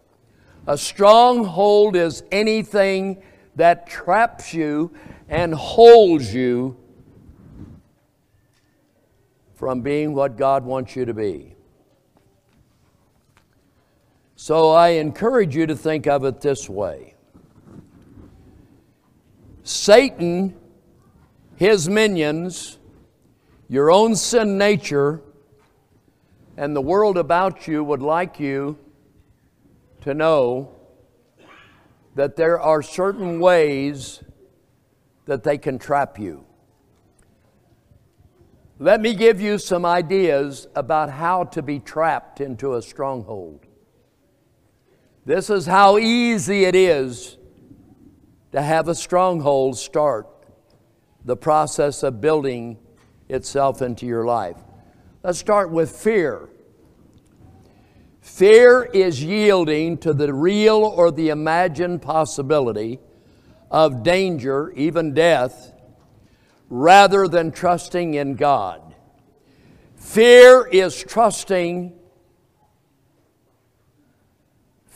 [0.66, 3.22] A stronghold is anything
[3.56, 4.92] that traps you
[5.28, 6.76] and holds you
[9.54, 11.54] from being what God wants you to be.
[14.36, 17.14] So I encourage you to think of it this way
[19.62, 20.56] Satan,
[21.56, 22.78] his minions,
[23.70, 25.22] your own sin nature,
[26.56, 28.76] and the world about you would like you
[30.00, 30.74] to know
[32.16, 34.24] that there are certain ways
[35.26, 36.44] that they can trap you.
[38.80, 43.60] Let me give you some ideas about how to be trapped into a stronghold.
[45.24, 47.38] This is how easy it is
[48.50, 50.26] to have a stronghold start
[51.24, 52.76] the process of building
[53.30, 54.56] itself into your life.
[55.22, 56.48] Let's start with fear.
[58.20, 63.00] Fear is yielding to the real or the imagined possibility
[63.70, 65.72] of danger, even death,
[66.68, 68.94] rather than trusting in God.
[69.96, 71.94] Fear is trusting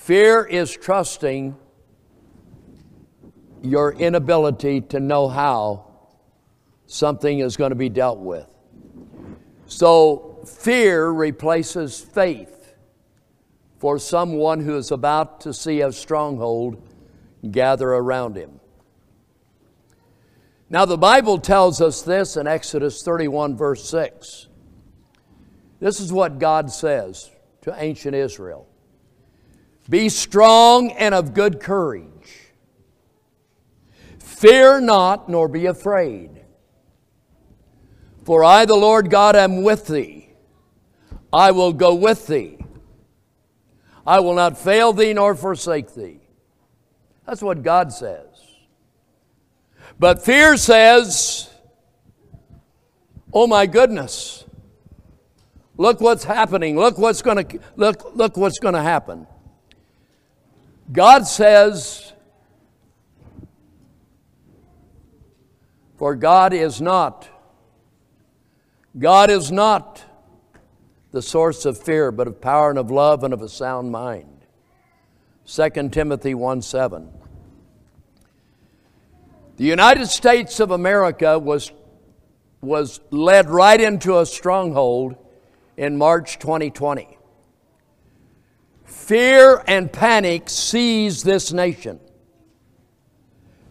[0.05, 1.57] Fear is trusting
[3.62, 5.94] your inability to know how
[6.87, 8.47] something is going to be dealt with.
[9.66, 12.74] So, fear replaces faith
[13.78, 16.80] for someone who is about to see a stronghold
[17.51, 18.61] gather around him.
[20.70, 24.49] Now, the Bible tells us this in Exodus 31, verse 6.
[25.80, 27.30] This is what God says
[27.62, 28.66] to ancient Israel
[29.89, 32.09] Be strong and of good courage.
[34.18, 36.34] Fear not, nor be afraid.
[38.25, 40.31] For I, the Lord God, am with thee.
[41.33, 42.59] I will go with thee.
[44.07, 46.20] I will not fail thee nor forsake thee.
[47.27, 48.27] That's what God says.
[49.99, 51.51] But fear says,
[53.33, 54.45] Oh my goodness.
[55.77, 56.77] Look what's happening.
[56.77, 59.27] Look what's going to look look what's going to happen.
[60.93, 62.12] God says
[65.97, 67.29] For God is not
[68.97, 70.05] God is not
[71.11, 74.47] the source of fear, but of power and of love and of a sound mind.
[75.47, 77.09] 2 Timothy 1 7.
[79.57, 81.73] The United States of America was,
[82.61, 85.17] was led right into a stronghold
[85.77, 87.19] in March 2020.
[88.85, 91.99] Fear and panic seized this nation.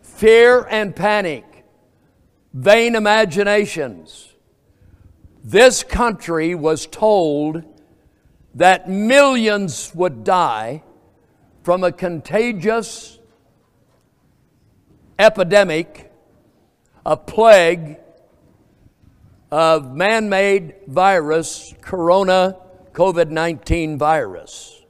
[0.02, 1.66] Fear and panic,
[2.54, 4.33] vain imaginations
[5.44, 7.64] this country was told
[8.56, 10.84] that millions would die
[11.64, 13.20] from a contagious
[15.20, 16.12] epidemic,
[17.06, 17.98] a plague
[19.52, 22.58] of man made virus, corona
[22.94, 24.82] COVID 19 virus.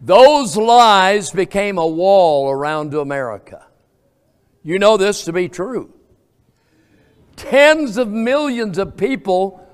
[0.00, 3.66] Those lies became a wall around America.
[4.62, 5.94] You know this to be true.
[7.36, 9.66] Tens of millions of people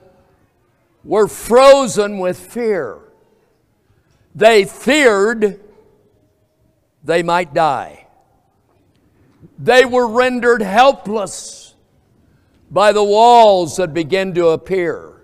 [1.05, 2.99] were frozen with fear.
[4.35, 5.61] They feared
[7.03, 8.07] they might die.
[9.59, 11.75] They were rendered helpless
[12.71, 15.23] by the walls that began to appear.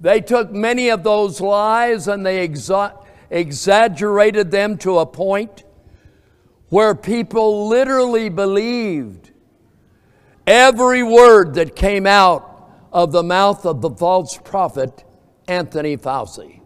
[0.00, 5.64] They took many of those lies and they exa- exaggerated them to a point
[6.68, 9.30] where people literally believed
[10.46, 15.04] Every word that came out of the mouth of the false prophet,
[15.48, 16.60] Anthony Fauci.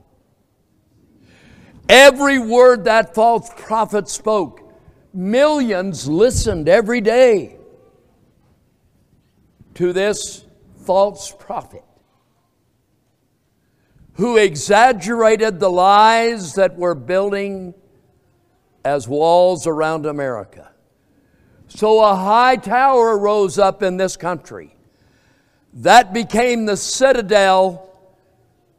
[1.89, 4.73] Every word that false prophet spoke,
[5.13, 7.57] millions listened every day
[9.75, 10.45] to this
[10.85, 11.83] false prophet
[14.15, 17.75] who exaggerated the lies that were building
[18.85, 20.71] as walls around America.
[21.71, 24.75] So a high tower rose up in this country.
[25.73, 27.89] That became the citadel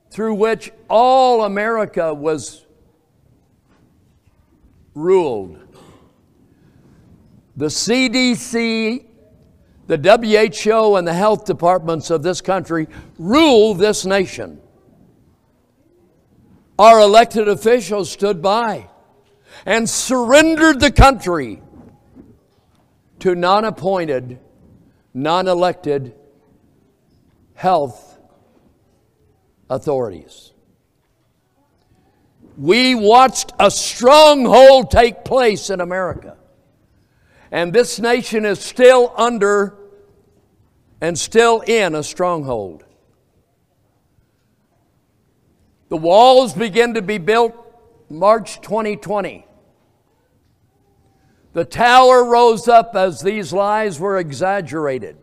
[0.09, 2.65] through which all America was
[4.93, 5.57] ruled.
[7.55, 9.05] The CDC,
[9.87, 12.87] the WHO, and the health departments of this country
[13.17, 14.59] rule this nation.
[16.77, 18.89] Our elected officials stood by
[19.65, 21.61] and surrendered the country
[23.21, 24.39] to non appointed,
[25.13, 26.13] non elected
[27.53, 28.19] health
[29.69, 30.53] authorities.
[32.57, 36.37] We watched a stronghold take place in America.
[37.51, 39.77] And this nation is still under
[40.99, 42.83] and still in a stronghold.
[45.89, 47.55] The walls begin to be built
[48.09, 49.45] March 2020.
[51.53, 55.17] The tower rose up as these lies were exaggerated.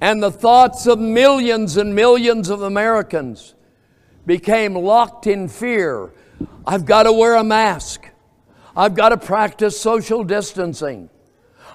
[0.00, 3.54] And the thoughts of millions and millions of Americans
[4.26, 6.12] became locked in fear.
[6.66, 8.08] I've got to wear a mask.
[8.76, 11.10] I've got to practice social distancing.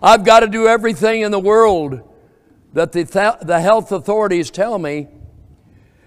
[0.02, 2.02] I've got to do everything in the world
[2.74, 5.08] that the, th- the health authorities tell me.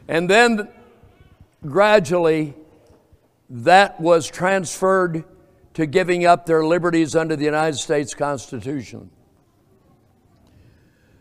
[0.08, 0.68] And then
[1.64, 2.54] gradually
[3.48, 5.24] that was transferred
[5.76, 9.10] to giving up their liberties under the United States Constitution.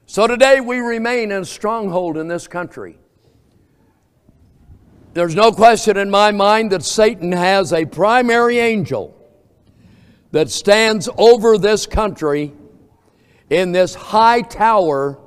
[0.06, 2.98] So today we remain in a stronghold in this country.
[5.14, 9.14] There's no question in my mind that Satan has a primary angel
[10.32, 12.54] that stands over this country
[13.50, 15.20] in this high tower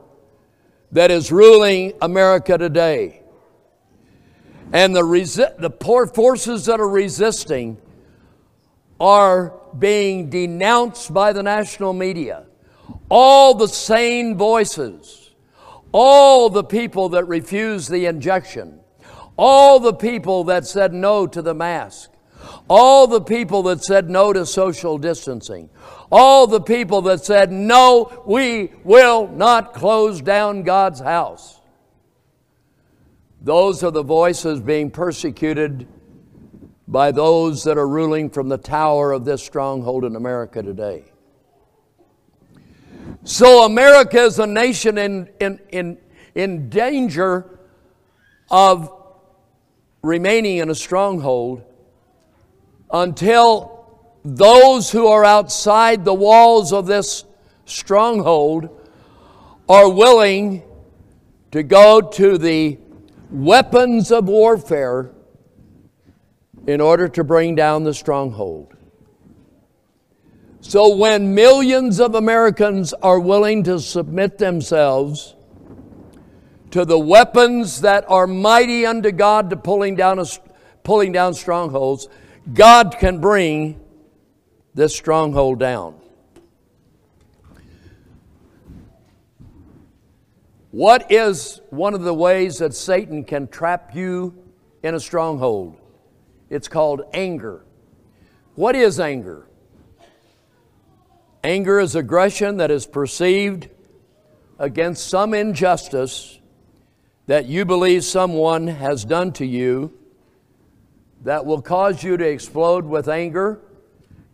[0.93, 3.21] that is ruling America today.
[4.73, 7.77] And the, resi- the poor forces that are resisting
[9.01, 12.45] are being denounced by the national media.
[13.11, 15.31] All the sane voices,
[15.93, 18.81] all the people that refused the injection,
[19.37, 22.11] all the people that said no to the mask,
[22.69, 25.71] all the people that said no to social distancing,
[26.11, 31.61] all the people that said, no, we will not close down God's house.
[33.41, 35.87] Those are the voices being persecuted
[36.89, 41.05] by those that are ruling from the tower of this stronghold in America today.
[43.25, 45.99] So, America is a nation in, in, in,
[46.35, 47.59] in danger
[48.51, 48.91] of
[50.03, 51.63] remaining in a stronghold
[52.91, 53.87] until
[54.25, 57.25] those who are outside the walls of this
[57.67, 58.71] stronghold
[59.69, 60.63] are willing
[61.51, 62.79] to go to the
[63.31, 65.13] weapons of warfare
[66.69, 68.75] in order to bring down the stronghold.
[70.61, 75.35] So, when millions of Americans are willing to submit themselves
[76.73, 80.27] to the weapons that are mighty unto God to pulling down, a,
[80.83, 82.07] pulling down strongholds,
[82.53, 83.81] God can bring
[84.75, 85.95] this stronghold down.
[90.71, 94.35] What is one of the ways that Satan can trap you
[94.83, 95.78] in a stronghold?
[96.51, 97.65] It's called anger.
[98.55, 99.47] What is anger?
[101.45, 103.69] Anger is aggression that is perceived
[104.59, 106.39] against some injustice
[107.27, 109.93] that you believe someone has done to you
[111.23, 113.61] that will cause you to explode with anger.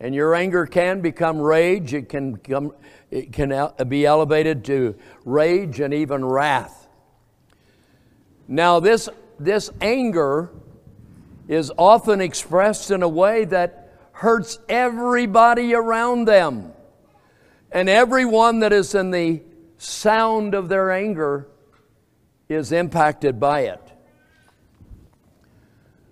[0.01, 2.73] And your anger can become rage, it can, become,
[3.11, 4.95] it can be elevated to
[5.25, 6.89] rage and even wrath.
[8.47, 9.09] Now, this,
[9.39, 10.51] this anger
[11.49, 16.73] is often expressed in a way that hurts everybody around them.
[17.71, 19.43] And everyone that is in the
[19.79, 21.49] sound of their anger
[22.49, 23.81] is impacted by it.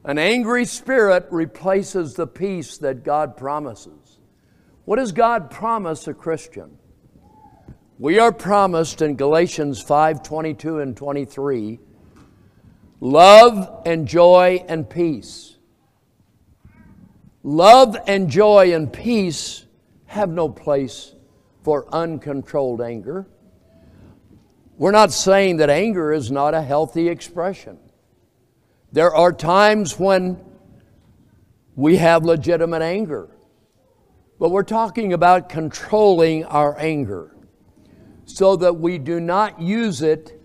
[0.05, 4.19] An angry spirit replaces the peace that God promises.
[4.85, 6.77] What does God promise a Christian?
[8.01, 11.79] We are promised in Galatians 5 22 and 23
[13.03, 15.57] love and joy and peace.
[17.43, 19.67] Love and joy and peace
[20.07, 21.13] have no place
[21.65, 23.27] for uncontrolled anger.
[24.79, 27.77] We're not saying that anger is not a healthy expression.
[28.93, 30.39] There are times when
[31.75, 33.29] we have legitimate anger,
[34.39, 37.35] but we're talking about controlling our anger
[38.27, 40.41] so that we do not use it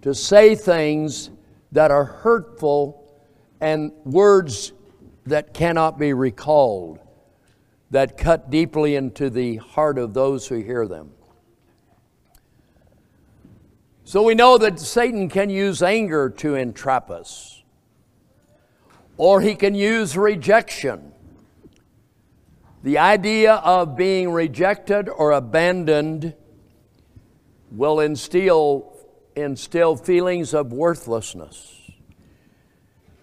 [0.00, 1.28] to say things
[1.72, 3.20] that are hurtful
[3.60, 4.72] and words
[5.24, 6.98] that cannot be recalled.
[7.92, 11.10] that cut deeply into the heart of those who hear them.
[14.04, 17.62] So we know that Satan can use anger to entrap us,
[19.18, 21.12] or he can use rejection.
[22.82, 26.34] The idea of being rejected or abandoned
[27.70, 28.91] will instill,
[29.36, 31.90] instill feelings of worthlessness,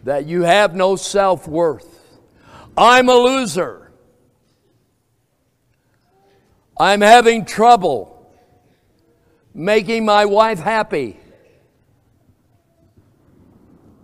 [0.04, 2.20] that you have no self worth.
[2.78, 3.92] I'm a loser.
[6.80, 8.16] I'm having trouble
[9.54, 11.20] making my wife happy.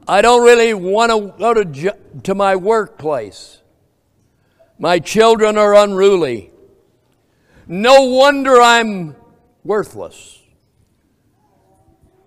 [0.08, 3.62] I don't really want to go to, to my workplace.
[4.78, 6.52] My children are unruly.
[7.68, 9.16] No wonder I'm
[9.64, 10.42] worthless.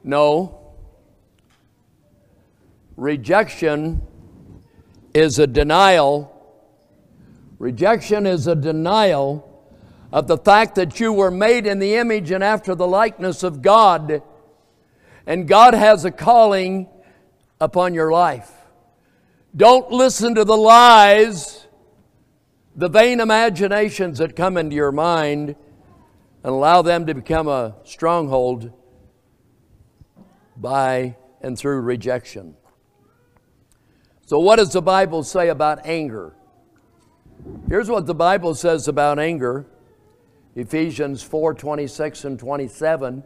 [0.09, 0.73] No.
[2.97, 4.01] Rejection
[5.13, 6.35] is a denial.
[7.59, 9.45] Rejection is a denial
[10.11, 13.61] of the fact that you were made in the image and after the likeness of
[13.61, 14.23] God,
[15.27, 16.89] and God has a calling
[17.61, 18.51] upon your life.
[19.55, 21.67] Don't listen to the lies,
[22.75, 25.57] the vain imaginations that come into your mind, and
[26.55, 28.73] allow them to become a stronghold
[30.61, 32.55] by and through rejection.
[34.27, 36.35] So, what does the Bible say about anger?
[37.69, 39.67] Here's what the Bible says about anger.
[40.55, 43.23] Ephesians 4 26 and 27.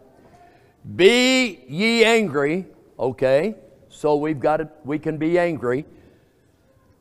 [0.96, 2.66] Be ye angry.
[2.98, 3.56] Okay,
[3.88, 5.86] so we've got it, we can be angry.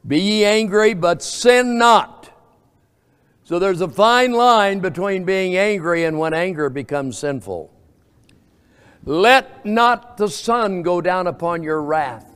[0.07, 2.29] Be ye angry, but sin not.
[3.43, 7.71] So there's a fine line between being angry and when anger becomes sinful.
[9.03, 12.27] Let not the sun go down upon your wrath.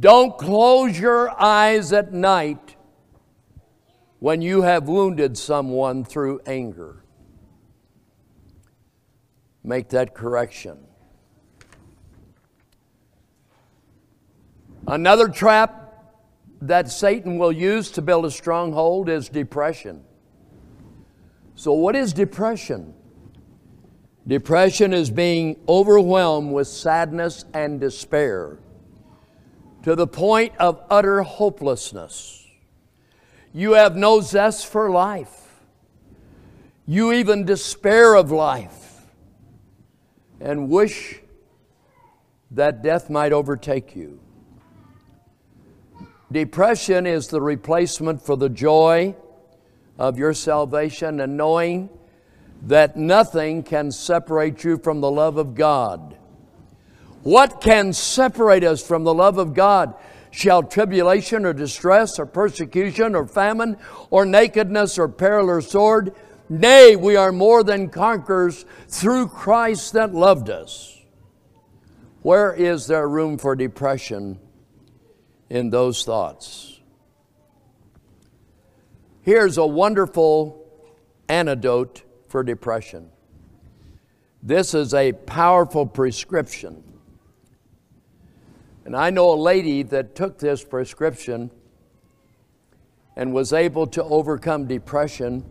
[0.00, 2.76] Don't close your eyes at night
[4.18, 7.02] when you have wounded someone through anger.
[9.64, 10.78] Make that correction.
[14.86, 15.80] Another trap
[16.62, 20.04] that Satan will use to build a stronghold is depression.
[21.54, 22.94] So, what is depression?
[24.30, 28.60] Depression is being overwhelmed with sadness and despair
[29.82, 32.46] to the point of utter hopelessness.
[33.52, 35.64] You have no zest for life.
[36.86, 39.02] You even despair of life
[40.38, 41.22] and wish
[42.52, 44.20] that death might overtake you.
[46.30, 49.16] Depression is the replacement for the joy
[49.98, 51.90] of your salvation and knowing
[52.62, 56.16] that nothing can separate you from the love of God.
[57.22, 59.94] What can separate us from the love of God?
[60.30, 63.76] Shall tribulation or distress or persecution or famine
[64.10, 66.14] or nakedness or peril or sword?
[66.48, 70.98] Nay, we are more than conquerors through Christ that loved us.
[72.22, 74.38] Where is there room for depression
[75.48, 76.80] in those thoughts?
[79.22, 80.66] Here's a wonderful
[81.28, 83.10] antidote for depression.
[84.42, 86.82] This is a powerful prescription
[88.90, 91.52] and I know a lady that took this prescription
[93.14, 95.44] and was able to overcome depression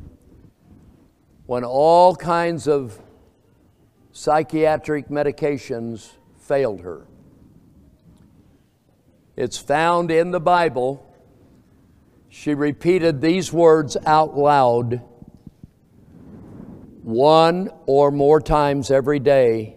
[1.45, 2.99] when all kinds of
[4.11, 7.05] psychiatric medications failed her.
[9.38, 11.05] It's found in the Bible.
[12.27, 15.01] She repeated these words out loud
[17.02, 19.76] one or more times every day.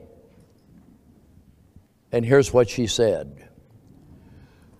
[2.10, 3.48] And here's what she said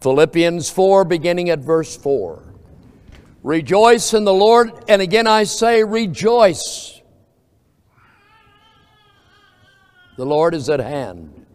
[0.01, 2.53] Philippians 4, beginning at verse 4.
[3.43, 7.01] Rejoice in the Lord, and again I say, rejoice.
[10.16, 11.47] The Lord is at hand.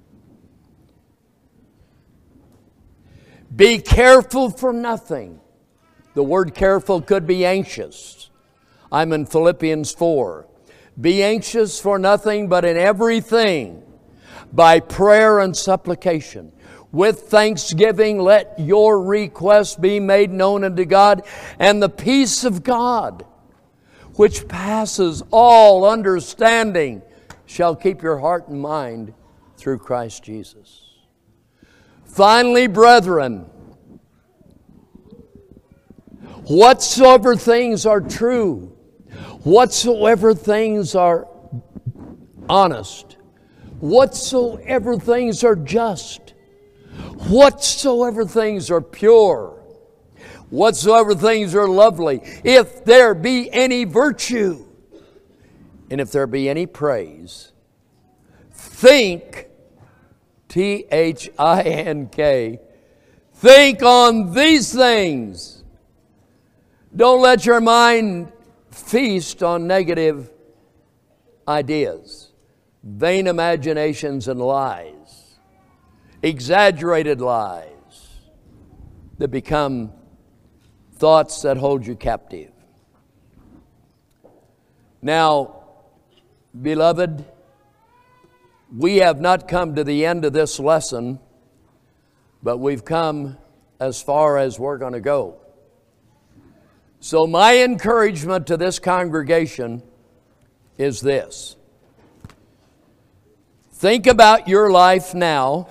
[3.55, 5.39] Be careful for nothing.
[6.15, 8.29] The word careful could be anxious.
[8.91, 10.46] I'm in Philippians 4.
[10.99, 13.83] Be anxious for nothing, but in everything,
[14.51, 16.51] by prayer and supplication
[16.91, 21.23] with thanksgiving, let your requests be made known unto God,
[21.59, 23.25] and the peace of God,
[24.15, 27.01] which passes all understanding,
[27.45, 29.13] shall keep your heart and mind
[29.57, 30.85] through Christ Jesus.
[32.05, 33.45] Finally, brethren,
[36.45, 38.76] whatsoever things are true,
[39.47, 41.25] whatsoever things are
[42.49, 43.15] honest,
[43.79, 46.33] whatsoever things are just,
[47.29, 49.57] whatsoever things are pure,
[50.49, 54.65] whatsoever things are lovely, if there be any virtue,
[55.89, 57.53] and if there be any praise,
[58.51, 59.47] think,
[60.49, 62.59] T H I N K,
[63.35, 65.63] think on these things.
[66.93, 68.33] Don't let your mind
[68.77, 70.31] feast on negative
[71.47, 72.31] ideas,
[72.83, 75.39] vain imaginations, and lies,
[76.21, 77.67] exaggerated lies
[79.17, 79.91] that become
[80.93, 82.51] thoughts that hold you captive.
[85.01, 85.63] Now,
[86.59, 87.25] beloved,
[88.75, 91.19] we have not come to the end of this lesson,
[92.43, 93.37] but we've come
[93.79, 95.39] as far as we're going to go.
[96.99, 99.83] So, my encouragement to this congregation
[100.77, 101.55] is this.
[103.71, 105.69] Think about your life now,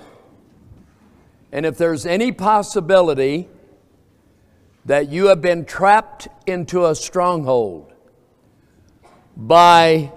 [1.51, 3.49] and if there's any possibility
[4.85, 7.91] that you have been trapped into a stronghold
[9.35, 10.13] by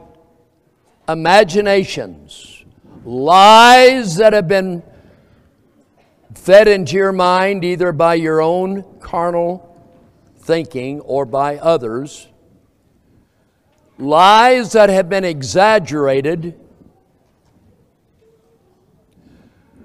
[1.09, 2.65] imaginations,
[3.05, 4.85] lies that have been
[6.35, 9.70] fed into your mind either by your own carnal
[10.41, 12.28] thinking or by others,
[13.99, 16.59] lies that have been exaggerated,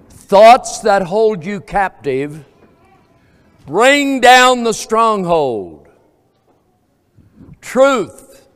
[0.08, 2.44] thoughts that hold you captive
[3.66, 5.88] Bring down the stronghold.
[7.60, 8.46] Truth.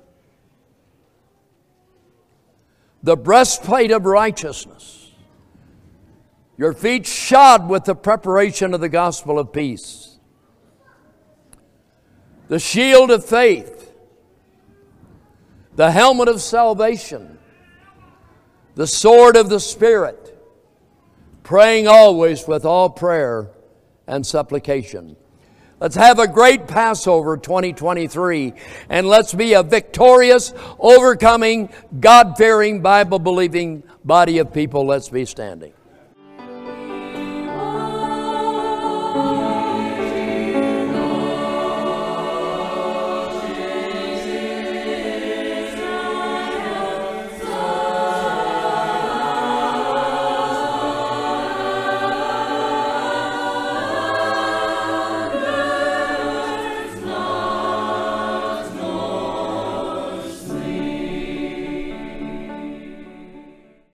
[3.02, 5.10] The breastplate of righteousness.
[6.56, 10.09] Your feet shod with the preparation of the gospel of peace.
[12.50, 13.94] The shield of faith.
[15.76, 17.38] The helmet of salvation.
[18.74, 20.36] The sword of the Spirit.
[21.44, 23.52] Praying always with all prayer
[24.08, 25.14] and supplication.
[25.78, 28.54] Let's have a great Passover 2023
[28.88, 31.70] and let's be a victorious, overcoming,
[32.00, 34.84] God fearing, Bible believing body of people.
[34.84, 35.72] Let's be standing.